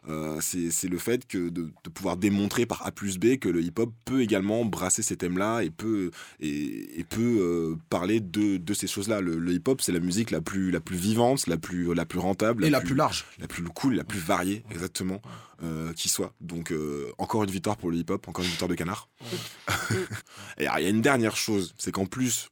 [0.09, 3.47] Euh, c'est c'est le fait que de, de pouvoir démontrer par A plus B que
[3.47, 8.57] le hip-hop peut également brasser ces thèmes-là et peut, et, et peut euh, parler de,
[8.57, 9.21] de ces choses-là.
[9.21, 12.19] Le, le hip-hop, c'est la musique la plus, la plus vivante, la plus, la plus
[12.19, 12.65] rentable.
[12.65, 13.25] Et la plus large.
[13.39, 15.21] La plus cool, la plus variée, exactement,
[15.63, 16.33] euh, qui soit.
[16.41, 19.09] Donc, euh, encore une victoire pour le hip-hop, encore une victoire de canard.
[20.57, 22.49] et alors, il y a une dernière chose, c'est qu'en plus,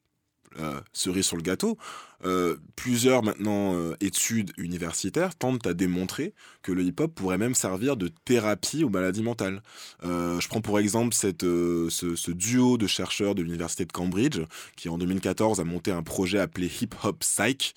[0.93, 1.77] cerise sur le gâteau,
[2.23, 7.97] euh, plusieurs maintenant euh, études universitaires tentent à démontrer que le hip-hop pourrait même servir
[7.97, 9.63] de thérapie aux maladies mentales.
[10.03, 14.41] Euh, je prends pour exemple cette, ce, ce duo de chercheurs de l'université de Cambridge
[14.75, 17.75] qui en 2014 a monté un projet appelé Hip Hop Psych.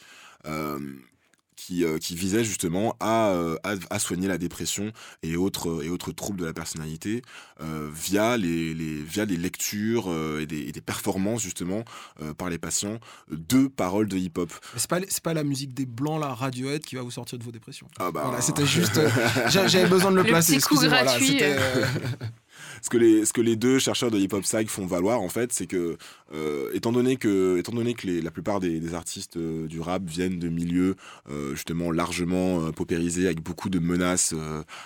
[1.55, 4.92] Euh, qui, euh, qui visait justement à, euh, à, à soigner la dépression
[5.22, 7.22] et autres, et autres troubles de la personnalité
[7.61, 11.84] euh, via, les, les, via des lectures euh, et, des, et des performances justement
[12.20, 12.98] euh, par les patients
[13.30, 14.52] de paroles de hip-hop.
[14.76, 17.44] C'est pas, c'est pas la musique des blancs, la Radiohead, qui va vous sortir de
[17.44, 17.88] vos dépressions.
[17.98, 18.22] Ah bah...
[18.26, 18.98] Voilà, c'était juste.
[18.98, 19.09] euh,
[19.48, 20.57] j'a- J'avais besoin de le, Le placer.
[20.57, 21.16] petit coup voilà,
[22.83, 25.29] ce que les ce que les deux chercheurs de hip hop psych font valoir en
[25.29, 25.97] fait c'est que
[26.33, 30.03] euh, étant donné que étant donné que les, la plupart des, artistes euh, du rap
[30.05, 30.97] viennent de milieux
[31.31, 34.35] euh, justement largement paupérisés avec beaucoup de menaces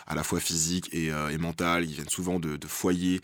[0.07, 3.21] à la fois physiques et, et mentales ils viennent souvent de, de foyers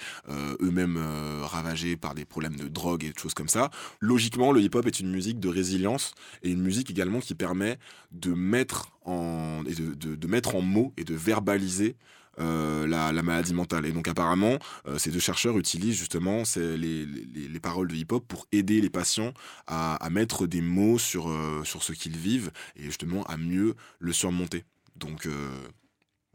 [0.61, 0.99] eux-mêmes
[1.43, 3.71] ravagés par des problèmes de drogue et de choses comme ça.
[4.01, 7.79] Logiquement le hip hop est une musique de résilience et une musique également qui permet
[8.13, 11.97] de mettre en et de, de, mettre en mots et de verbaliser
[12.39, 13.87] la, la, maladie mentale.
[13.87, 18.27] Et donc apparemment, euh, ces deux chercheurs utilisent justement les, les, les, paroles de hip-hop
[18.27, 19.33] pour aider les patients
[19.67, 23.75] à, à mettre des mots sur, euh, sur ce qu'ils vivent et justement à mieux
[23.99, 24.65] le surmonter.
[24.97, 25.29] Donc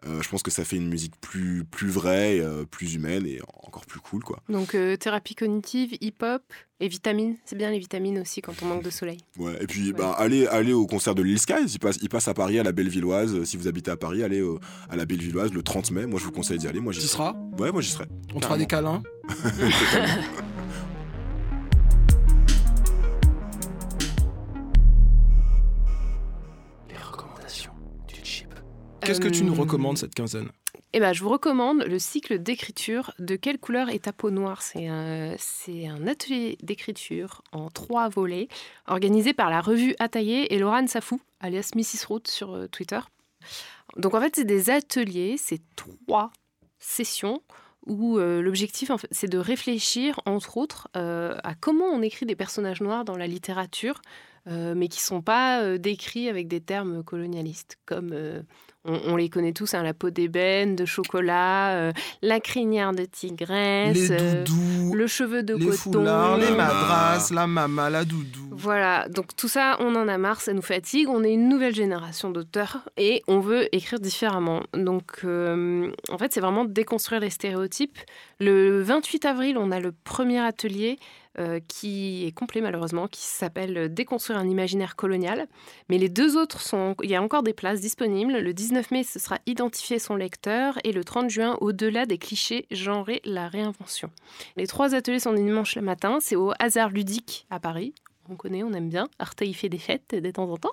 [0.05, 3.39] euh, je pense que ça fait une musique plus, plus vraie, euh, plus humaine et
[3.63, 4.23] encore plus cool.
[4.23, 4.41] quoi.
[4.49, 6.41] Donc euh, thérapie cognitive, hip-hop
[6.79, 7.35] et vitamines.
[7.45, 9.17] C'est bien les vitamines aussi quand on manque de soleil.
[9.37, 12.27] Ouais, et puis bah, allez, allez au concert de Lil Skies, il passe, il passe
[12.27, 13.43] à Paris, à la Bellevilloise.
[13.43, 16.05] Si vous habitez à Paris, allez au, à la Bellevilloise le 30 mai.
[16.05, 16.79] Moi je vous conseille d'y aller.
[16.79, 17.35] Moi, j'y seras?
[17.57, 18.05] Ouais, moi j'y serai.
[18.33, 19.03] On te fera des câlins?
[29.09, 30.49] Qu'est-ce que tu nous Euh, recommandes cette quinzaine?
[30.93, 34.61] Eh ben, je vous recommande le cycle d'écriture De quelle couleur est ta peau noire?
[34.61, 38.49] C'est un, atelier d'écriture en trois volets
[38.85, 42.05] organisé par la revue Ataillé et Laurent Safou, alias Mrs.
[42.07, 42.99] Root sur euh, Twitter.
[43.97, 46.31] Donc en fait, c'est des ateliers, c'est trois
[46.77, 47.41] sessions
[47.87, 52.27] où euh, l'objectif, en fait, c'est de réfléchir, entre autres, euh, à comment on écrit
[52.27, 54.01] des personnages noirs dans la littérature,
[54.45, 58.13] euh, mais qui ne sont pas décrits avec des termes colonialistes, comme
[58.85, 63.03] on, on les connaît tous, hein, la peau d'ébène, de chocolat, euh, la crinière de
[63.05, 64.43] tigresse, Les euh,
[64.93, 65.77] le cheveu de les coton.
[65.77, 66.65] foulards, les Mama.
[66.65, 68.47] madras, la mama, la doudou.
[68.51, 71.07] Voilà, donc tout ça, on en a marre, ça nous fatigue.
[71.09, 74.63] On est une nouvelle génération d'auteurs et on veut écrire différemment.
[74.73, 77.97] Donc, euh, en fait, c'est vraiment déconstruire les stéréotypes.
[78.39, 80.99] Le 28 avril, on a le premier atelier
[81.39, 85.47] euh, qui est complet malheureusement, qui s'appelle Déconstruire un imaginaire colonial.
[85.89, 88.39] Mais les deux autres sont, il y a encore des places disponibles.
[88.39, 92.67] Le 19 mai, ce sera Identifier son lecteur et le 30 juin, Au-delà des clichés,
[92.71, 94.11] genrer la réinvention.
[94.57, 96.17] Les trois ateliers sont dimanche le matin.
[96.19, 97.93] C'est au Hasard Ludique à Paris.
[98.29, 99.07] On connaît, on aime bien.
[99.17, 100.71] Arte y fait des fêtes de temps en temps.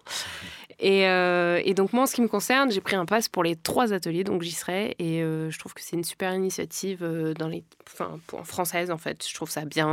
[0.78, 3.42] Et, euh, et donc moi, en ce qui me concerne, j'ai pris un pass pour
[3.42, 4.94] les trois ateliers, donc j'y serai.
[4.98, 8.90] Et euh, je trouve que c'est une super initiative euh, dans les, enfin, en française
[8.90, 9.26] en fait.
[9.26, 9.88] Je trouve ça bien.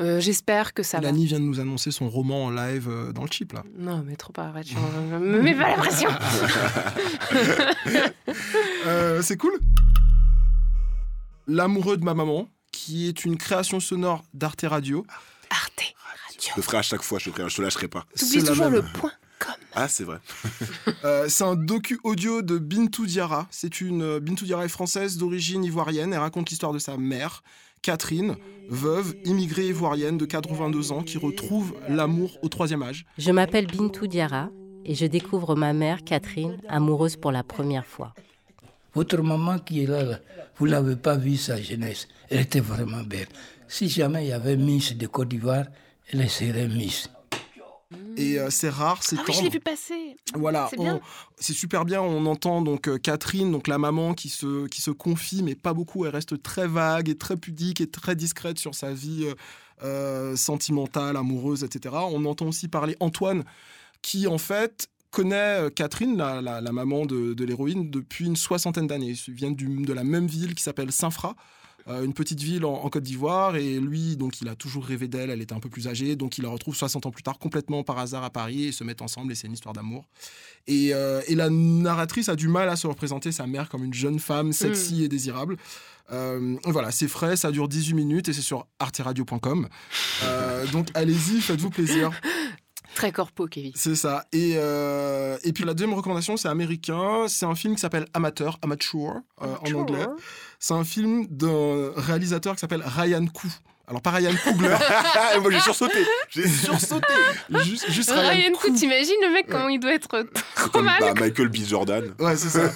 [0.00, 1.04] euh, J'espère que ça va.
[1.08, 3.62] Lani vient de nous annoncer son roman en live euh, dans le chip là.
[3.78, 4.76] Non, mais trop pas, arrête, je-
[5.16, 6.08] me mets pas la pression.
[8.86, 9.52] Euh, c'est cool.
[11.46, 15.04] L'amoureux de ma maman, qui est une création sonore d'Arte Radio.
[16.40, 18.06] Je le ferai à chaque fois, je, le ferai, je te lâcherai pas.
[18.14, 18.82] C'est la même.
[18.94, 19.12] point.
[19.74, 20.18] Ah, c'est vrai.
[21.04, 23.46] Euh, c'est un docu audio de Bintou Diarra.
[23.50, 26.12] C'est une euh, Bintou Diarra est française d'origine ivoirienne.
[26.12, 27.42] Elle raconte l'histoire de sa mère,
[27.80, 28.36] Catherine,
[28.68, 33.06] veuve immigrée ivoirienne de 82 ans, qui retrouve l'amour au troisième âge.
[33.16, 34.50] Je m'appelle Bintou Diarra
[34.84, 38.12] et je découvre ma mère, Catherine, amoureuse pour la première fois.
[38.94, 40.18] Votre maman qui est là, là,
[40.58, 42.08] vous l'avez pas vue sa jeunesse.
[42.28, 43.28] Elle était vraiment belle.
[43.68, 45.64] Si jamais il y avait Miss de Côte d'Ivoire,
[46.14, 47.08] Miss.
[48.16, 50.16] Et euh, c'est rare, c'est Ah oui, je l'ai vu passer.
[50.34, 51.00] Voilà, C'est on- bien.
[51.38, 52.00] c'est super bien.
[52.02, 55.72] On entend donc euh, Catherine, donc la maman qui se, qui se confie, mais pas
[55.74, 56.04] beaucoup.
[56.04, 59.26] Elle reste très vague et très pudique et très discrète sur sa vie
[59.82, 61.94] euh, sentimentale, amoureuse, etc.
[62.10, 63.44] On entend aussi parler Antoine,
[64.02, 68.86] qui en fait connaît Catherine, la, la- la maman de, de l'héroïne, depuis une soixantaine
[68.86, 69.14] d'années.
[69.26, 71.34] Ils viennent du- de la même ville qui s'appelle Saint-Fra.
[71.88, 75.08] Euh, une petite ville en, en Côte d'Ivoire et lui donc il a toujours rêvé
[75.08, 77.38] d'elle elle était un peu plus âgée donc il la retrouve 60 ans plus tard
[77.38, 80.06] complètement par hasard à Paris et ils se mettent ensemble et c'est une histoire d'amour
[80.66, 83.94] et, euh, et la narratrice a du mal à se représenter sa mère comme une
[83.94, 85.56] jeune femme sexy et désirable.
[86.12, 89.68] Euh, voilà, c'est frais, ça dure 18 minutes et c'est sur arteradio.com.
[90.24, 92.10] Euh, donc allez-y, faites-vous plaisir.
[92.94, 93.72] Très corpo, Kevin.
[93.74, 94.26] C'est ça.
[94.32, 97.26] Et, euh, et puis la deuxième recommandation, c'est américain.
[97.28, 100.06] C'est un film qui s'appelle Amateur, Amateur euh, en anglais.
[100.60, 103.48] C'est un film d'un réalisateur qui s'appelle Ryan Koo.
[103.88, 104.68] Alors pas Ryan Coogler.
[105.40, 105.98] Moi j'ai sursauté.
[106.28, 107.06] J'ai sursauté.
[107.64, 110.06] juste, juste Ryan, Ryan Coogler, t'imagines le mec comment il doit être
[110.54, 111.56] trop Comme mal bah, Michael B.
[111.66, 112.14] Jordan.
[112.20, 112.70] Ouais, c'est ça.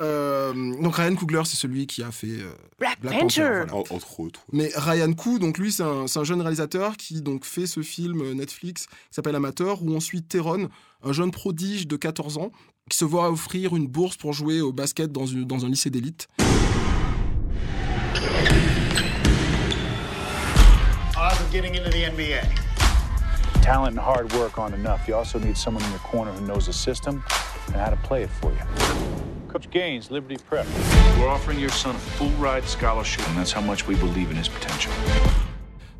[0.00, 0.52] Euh,
[0.82, 2.50] donc Ryan Coogler, c'est celui qui a fait euh,
[2.80, 3.42] Black Panther, Panther.
[3.70, 3.74] voilà.
[3.76, 4.40] En- Entre autres.
[4.52, 8.20] Mais Ryan Koo, donc lui, c'est un, un jeune réalisateur qui donc fait ce film
[8.20, 10.68] euh, Netflix qui s'appelle Amateur, où on suit Teron,
[11.04, 12.50] un jeune prodige de 14 ans,
[12.90, 15.90] qui se voit offrir une bourse pour jouer au basket dans, une- dans un lycée
[15.90, 16.26] d'élite.
[21.16, 22.42] Odds of getting into the NBA.
[23.62, 25.06] Talent and hard work aren't enough.
[25.06, 27.22] You also need someone in your corner who knows the system
[27.68, 28.58] and how to play it for you.
[29.48, 30.66] Coach Gaines, Liberty Prep.
[31.18, 34.36] We're offering your son a full ride scholarship, and that's how much we believe in
[34.36, 34.92] his potential.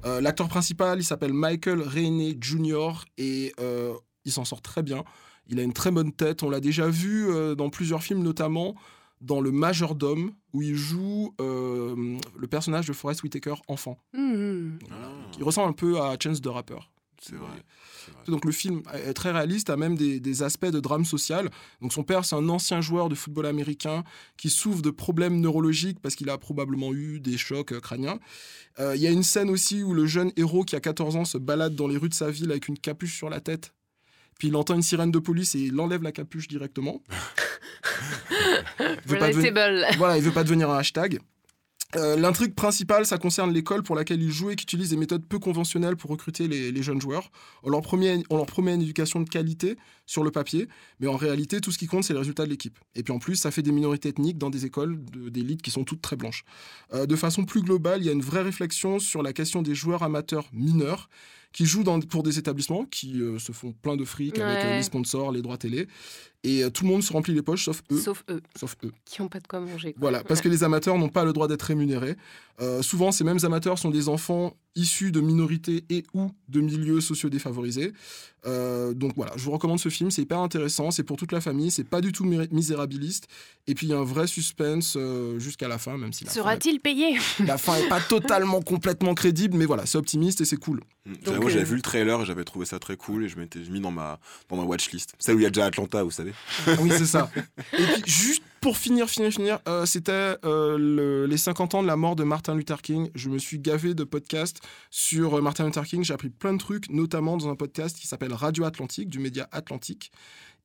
[0.05, 3.05] Euh, L'acteur principal, il s'appelle Michael Rainey Jr.
[3.18, 3.95] et euh,
[4.25, 5.05] il s'en sort très bien.
[5.49, 6.43] Il a une très bonne tête.
[6.43, 8.75] On l'a déjà vu euh, dans plusieurs films, notamment
[9.23, 13.99] dans Le Majordome, où il joue euh, le personnage de Forrest Whitaker enfant.
[14.12, 14.79] Mhm.
[15.39, 16.79] Il ressemble un peu à Chance the Rapper.
[17.20, 17.62] C'est vrai.
[18.27, 21.51] Donc le film est très réaliste, a même des, des aspects de drame social.
[21.81, 24.03] Donc son père, c'est un ancien joueur de football américain
[24.37, 28.18] qui souffre de problèmes neurologiques parce qu'il a probablement eu des chocs euh, crâniens.
[28.81, 31.25] Euh, Il y a une scène aussi où le jeune héros qui a 14 ans
[31.25, 33.73] se balade dans les rues de sa ville avec une capuche sur la tête.
[34.39, 37.03] Puis il entend une sirène de police et il enlève la capuche directement.
[38.80, 38.87] Il
[39.28, 39.53] devenir-
[39.99, 41.20] voilà, il veut pas devenir un hashtag.
[41.95, 45.26] Euh, L'intrigue principale, ça concerne l'école pour laquelle il joue et qui utilise des méthodes
[45.26, 47.30] peu conventionnelles pour recruter les, les jeunes joueurs.
[47.62, 49.76] On leur, promet, on leur promet une éducation de qualité
[50.07, 50.68] sur le papier,
[51.01, 52.78] mais en réalité, tout ce qui compte, c'est les résultats de l'équipe.
[52.95, 55.70] Et puis en plus, ça fait des minorités ethniques dans des écoles de- d'élite qui
[55.70, 56.45] sont toutes très blanches.
[56.95, 59.74] Euh, de façon plus globale, il y a une vraie réflexion sur la question des
[59.74, 61.11] joueurs amateurs mineurs
[61.53, 64.76] qui joue dans, pour des établissements qui euh, se font plein de fric avec euh,
[64.76, 65.86] les sponsors, les droits télé.
[66.44, 68.00] Et euh, tout le monde se remplit les poches, sauf eux.
[68.00, 68.40] Sauf eux.
[68.59, 68.92] Sauf eux.
[69.05, 69.92] Qui ont pas de quoi manger.
[69.92, 70.00] quoi.
[70.00, 72.16] Voilà, parce que les amateurs n'ont pas le droit d'être rémunérés.
[72.80, 77.29] Souvent, ces mêmes amateurs sont des enfants issus de minorités et ou de milieux sociaux
[77.29, 77.93] défavorisés.
[78.47, 81.41] Euh, donc voilà, je vous recommande ce film, c'est hyper intéressant, c'est pour toute la
[81.41, 83.29] famille, c'est pas du tout mi- misérabiliste.
[83.68, 86.81] Et puis il y a un vrai suspense euh, jusqu'à la fin, même si Sera-t-il
[86.81, 87.18] payé?
[87.47, 90.81] La fin est pas totalement complètement crédible, mais voilà, c'est optimiste et c'est cool.
[91.25, 93.39] J'avoue, Donc, j'avais euh, vu le trailer et j'avais trouvé ça très cool et je
[93.39, 94.18] m'étais mis dans ma,
[94.49, 95.14] dans ma watchlist.
[95.18, 96.33] Celle où il y a déjà Atlanta, vous savez.
[96.66, 97.31] Ah oui, c'est ça.
[97.79, 101.89] Et puis, juste pour finir, finir, finir, euh, c'était euh, le- les 50 ans de
[101.89, 103.11] la mort de Martin Luther King.
[103.15, 104.61] Je me suis gavé de podcasts
[104.91, 106.05] sur euh, Martin Luther King.
[106.05, 109.49] J'ai appris plein de trucs, notamment dans un podcast qui s'appelle Radio Atlantique, du média
[109.53, 110.13] Atlantique.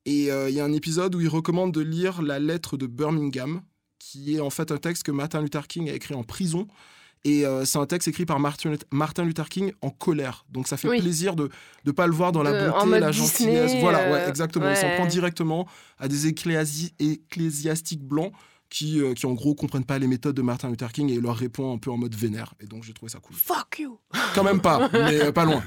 [0.06, 3.60] Et il y a un épisode où il recommande de lire la lettre de Birmingham,
[3.98, 6.66] qui est en fait un texte que Martin Luther King a écrit en prison.
[7.24, 10.44] Et euh, c'est un texte écrit par Martin, Martin Luther King en colère.
[10.50, 11.00] Donc ça fait Oui.
[11.00, 11.50] plaisir de
[11.84, 12.52] ne pas le voir dans la
[12.84, 13.66] mode la gentillesse.
[13.66, 14.70] Disney, voilà, ouais, euh, exactement.
[14.70, 14.96] Il s'en ouais.
[14.96, 15.66] prend directement
[15.98, 18.32] à des ecclési- ecclésiastiques blancs
[18.70, 21.36] qui, euh, qui en gros comprennent pas les méthodes de Martin Luther King et leur
[21.36, 22.54] répond un peu en mode vénère.
[22.60, 23.34] Et donc j'ai trouvé ça cool.
[23.36, 23.98] Fuck you
[24.34, 25.62] Quand même pas, mais euh, pas loin.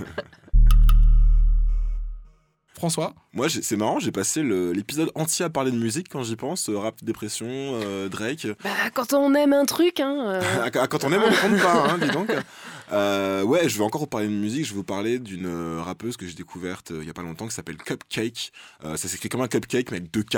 [2.81, 6.67] François Moi, c'est marrant, j'ai passé l'épisode entier à parler de musique quand j'y pense.
[6.67, 8.47] euh, rap, dépression, euh, Drake.
[8.63, 10.15] Bah, quand on aime un truc, hein.
[10.25, 10.41] euh,
[10.73, 12.31] Ah, Quand on aime, on ne compte pas, hein, dis donc.
[12.91, 14.65] Euh, ouais, je vais encore vous parler de musique.
[14.65, 17.47] Je vais vous parler d'une rappeuse que j'ai découverte euh, il y a pas longtemps
[17.47, 18.51] qui s'appelle Cupcake.
[18.83, 20.37] Euh, ça s'écrit comme un cupcake, mais avec deux K.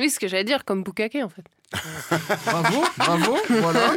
[0.00, 1.44] Oui, ce que j'allais dire, comme Bukake en fait.
[2.46, 3.92] Bravo, bravo, voilà.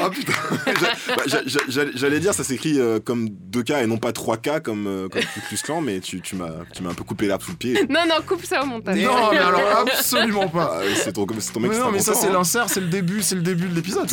[0.00, 0.32] Ah putain
[1.08, 4.86] bah, j'a- j'a- J'allais dire, ça s'écrit euh, comme 2K et non pas 3K comme,
[4.86, 5.22] euh, comme
[5.64, 7.86] Klan, mais tu, tu m'as un peu coupé l'herbe sous le pied.
[7.88, 8.96] Non, non, coupe ça au montage.
[8.98, 10.80] Non, mais alors absolument pas.
[10.80, 12.32] Ah, c'est ton, ton mec Mais non, mais ça c'est hein.
[12.32, 14.08] l'insert, c'est le début, c'est le début de l'épisode.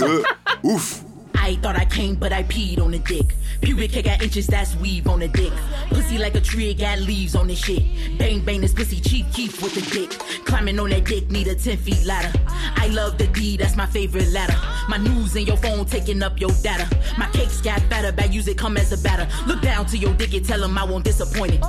[0.63, 1.01] ouf
[1.47, 3.33] I thought I came, but I peed on the dick.
[3.61, 5.53] Pubic hair got inches, that's weave on the dick.
[5.89, 7.83] Pussy like a tree, it got leaves on the shit.
[8.17, 10.09] Bang bang, this pussy cheap keep with the dick.
[10.45, 12.37] Climbing on that dick, need a 10 feet ladder.
[12.75, 14.55] I love the D, that's my favorite ladder.
[14.89, 16.85] My news in your phone taking up your data.
[17.17, 19.27] My cakes got fatter, bad use it come as a batter.
[19.47, 21.61] Look down to your dick and tell him I won't disappoint it.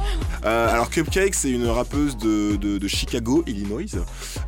[0.45, 3.87] Euh, alors Cupcake, c'est une rappeuse de, de- de Chicago, Illinois,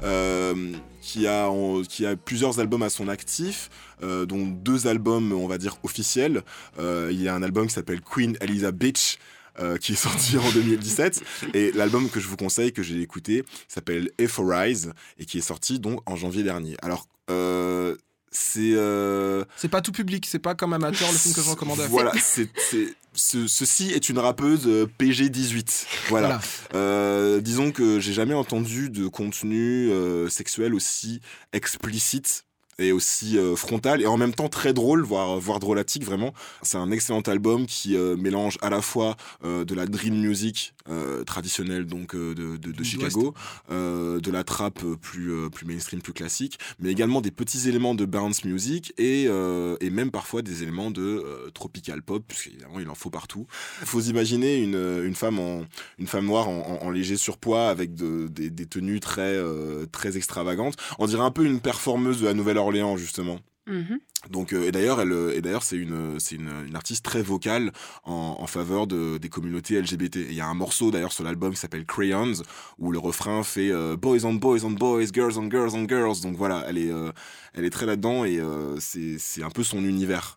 [0.03, 0.55] euh,
[1.01, 3.71] qui, a, en- qui a plusieurs albums à son actif,
[4.03, 6.43] euh, dont deux albums, on va dire, officiels.
[6.79, 9.19] Euh, il y a un album qui s'appelle Queen Eliza Bitch.
[9.59, 11.23] euh, qui est sorti en 2017
[11.55, 15.81] et l'album que je vous conseille que j'ai écouté s'appelle Euphorize et qui est sorti
[15.81, 17.09] donc en janvier dernier alors
[18.31, 18.77] c'est
[19.57, 21.87] C'est pas tout public, c'est pas comme amateur le film que je recommandais.
[21.89, 22.49] voilà, c'est-
[23.15, 25.87] ce- ceci est une rappeuse euh, PG-18.
[26.09, 26.27] Voilà.
[26.29, 26.41] Voilà.
[26.75, 31.21] Euh, disons que j'ai jamais entendu de contenu euh, sexuel aussi
[31.53, 32.45] explicite
[32.79, 36.33] et aussi euh, frontal et en même temps très drôle, voire, voire drôlatique vraiment.
[36.63, 40.73] C'est un excellent album qui euh, mélange à la fois euh, de la drill music
[40.89, 43.35] euh, traditionnelle donc euh, de, de, Chicago,
[43.71, 47.95] euh, de la trap plus, euh, plus mainstream, plus classique, mais également des petits éléments
[47.95, 52.89] de bounce music et, euh, et même parfois des éléments de tropical pop, puisqu'évidemment il
[52.89, 53.47] en faut partout.
[53.83, 55.67] Il faut imaginer une, une, femme en,
[55.99, 59.39] une femme noire en, en- en léger surpoids avec de- des, des tenues très,
[59.93, 60.77] très extravagantes.
[60.99, 63.41] On dirait un peu une performeuse de la Nouvelle-Orléans justement.
[63.71, 64.01] Mhm.
[64.29, 67.73] Donc, euh, et d'ailleurs, elle, euh, et d'ailleurs, c'est une, c'est une, artiste très vocale
[68.05, 70.17] en, faveur de, des communautés LGBT.
[70.17, 72.33] Il y a un morceau d'ailleurs sur l'album qui s'appelle Crayons
[72.79, 76.21] où le refrain fait euh, Boys on Boys on Boys, Girls on Girls on Girls.
[76.23, 77.13] Donc voilà, elle est, euh,
[77.55, 80.37] elle est très là-dedans et euh, c'est, c'est un peu son univers.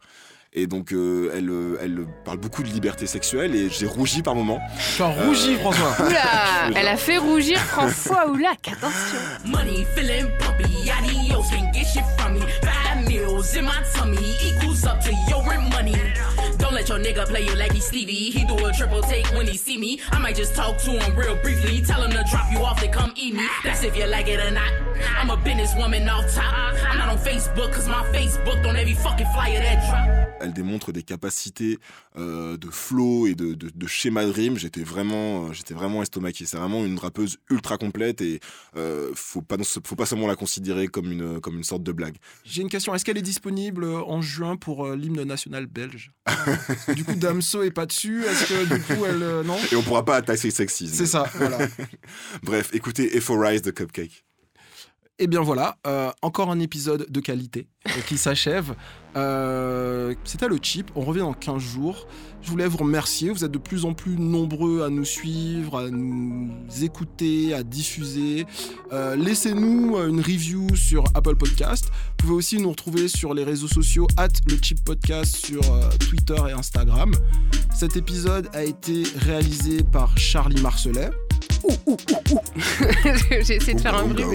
[0.55, 4.35] Et donc, euh, elle, euh, elle parle beaucoup de liberté sexuelle et j'ai rougi par
[4.35, 4.61] moments.
[4.95, 5.95] Tu as rougi, François.
[6.05, 12.03] Oula Elle a fait rougir François Oulac, attention Money feeling pumpy, adios can get shit
[12.17, 12.41] from me.
[12.61, 15.43] Five meals in my tummy equals up to your
[16.93, 18.29] your nigga play you like he's Stevie.
[18.31, 19.99] He do a triple take when he see me.
[20.11, 21.81] I might just talk to him real briefly.
[21.81, 23.47] Tell him to drop you off to come eat me.
[23.63, 24.71] That's if you like it or not.
[25.19, 26.75] I'm a businesswoman off top.
[26.89, 30.29] I'm not on Facebook cause my Facebook on every fucking flyer that drop.
[30.41, 31.79] Elle démontre des capacités
[32.17, 34.57] euh, de flow et de, de, de schéma de rime.
[34.57, 36.45] J'étais vraiment, euh, j'étais vraiment estomaqué.
[36.45, 38.41] C'est vraiment une rappeuse ultra complète et
[38.75, 42.17] euh, faut pas, faut pas seulement la considérer comme une, comme une sorte de blague.
[42.43, 46.11] J'ai une question, est-ce qu'elle est disponible en juin pour euh, l'hymne national belge?
[46.95, 49.23] Du coup, Damso est pas dessus, est-ce que du coup elle...
[49.23, 50.93] euh, non Et on pourra pas attaquer sexisme.
[50.93, 51.57] C'est ça, voilà.
[52.43, 54.25] Bref, écoutez Euphorize de Cupcake.
[55.19, 58.73] Et bien voilà, euh, encore un épisode de qualité euh, qui s'achève.
[59.15, 62.07] Euh, C'était le chip, on revient dans 15 jours.
[62.41, 65.89] Je voulais vous remercier, vous êtes de plus en plus nombreux à nous suivre, à
[65.89, 66.51] nous
[66.81, 68.45] écouter, à diffuser.
[68.91, 71.85] Euh, Laissez-nous une review sur Apple Podcast.
[71.85, 75.89] Vous pouvez aussi nous retrouver sur les réseaux sociaux, at le chip podcast sur euh,
[75.99, 77.13] Twitter et Instagram.
[77.73, 81.11] Cet épisode a été réalisé par Charlie Marcelet.
[83.41, 84.25] J'ai essayé de faire un bruit.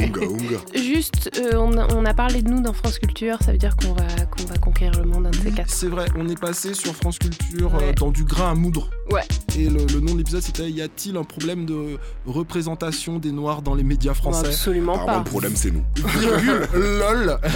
[0.73, 3.59] mais- Juste, euh, on, a, on a parlé de nous dans France Culture, ça veut
[3.59, 5.71] dire qu'on va, qu'on va conquérir le monde, un de ces quatre.
[5.71, 8.91] C'est vrai, on est passé sur France Culture euh, dans du grain à moudre.
[9.11, 9.23] Ouais.
[9.57, 13.63] Et le, le nom de l'épisode c'était Y a-t-il un problème de représentation des Noirs
[13.63, 14.47] dans les médias français?
[14.49, 15.25] Absolument Apparemment, pas.
[15.25, 15.85] le problème, c'est nous.
[15.97, 17.39] Virgule, lol.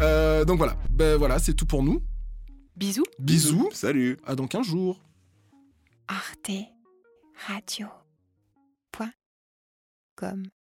[0.00, 2.00] Euh, donc voilà, ben voilà, c'est tout pour nous.
[2.76, 3.04] Bisous.
[3.18, 3.68] Bisous.
[3.72, 4.18] Salut.
[4.26, 5.00] À dans 15 jours.
[6.08, 6.50] Arte
[7.48, 7.86] Radio.
[10.16, 10.50] Point.
[10.50, 10.63] Com.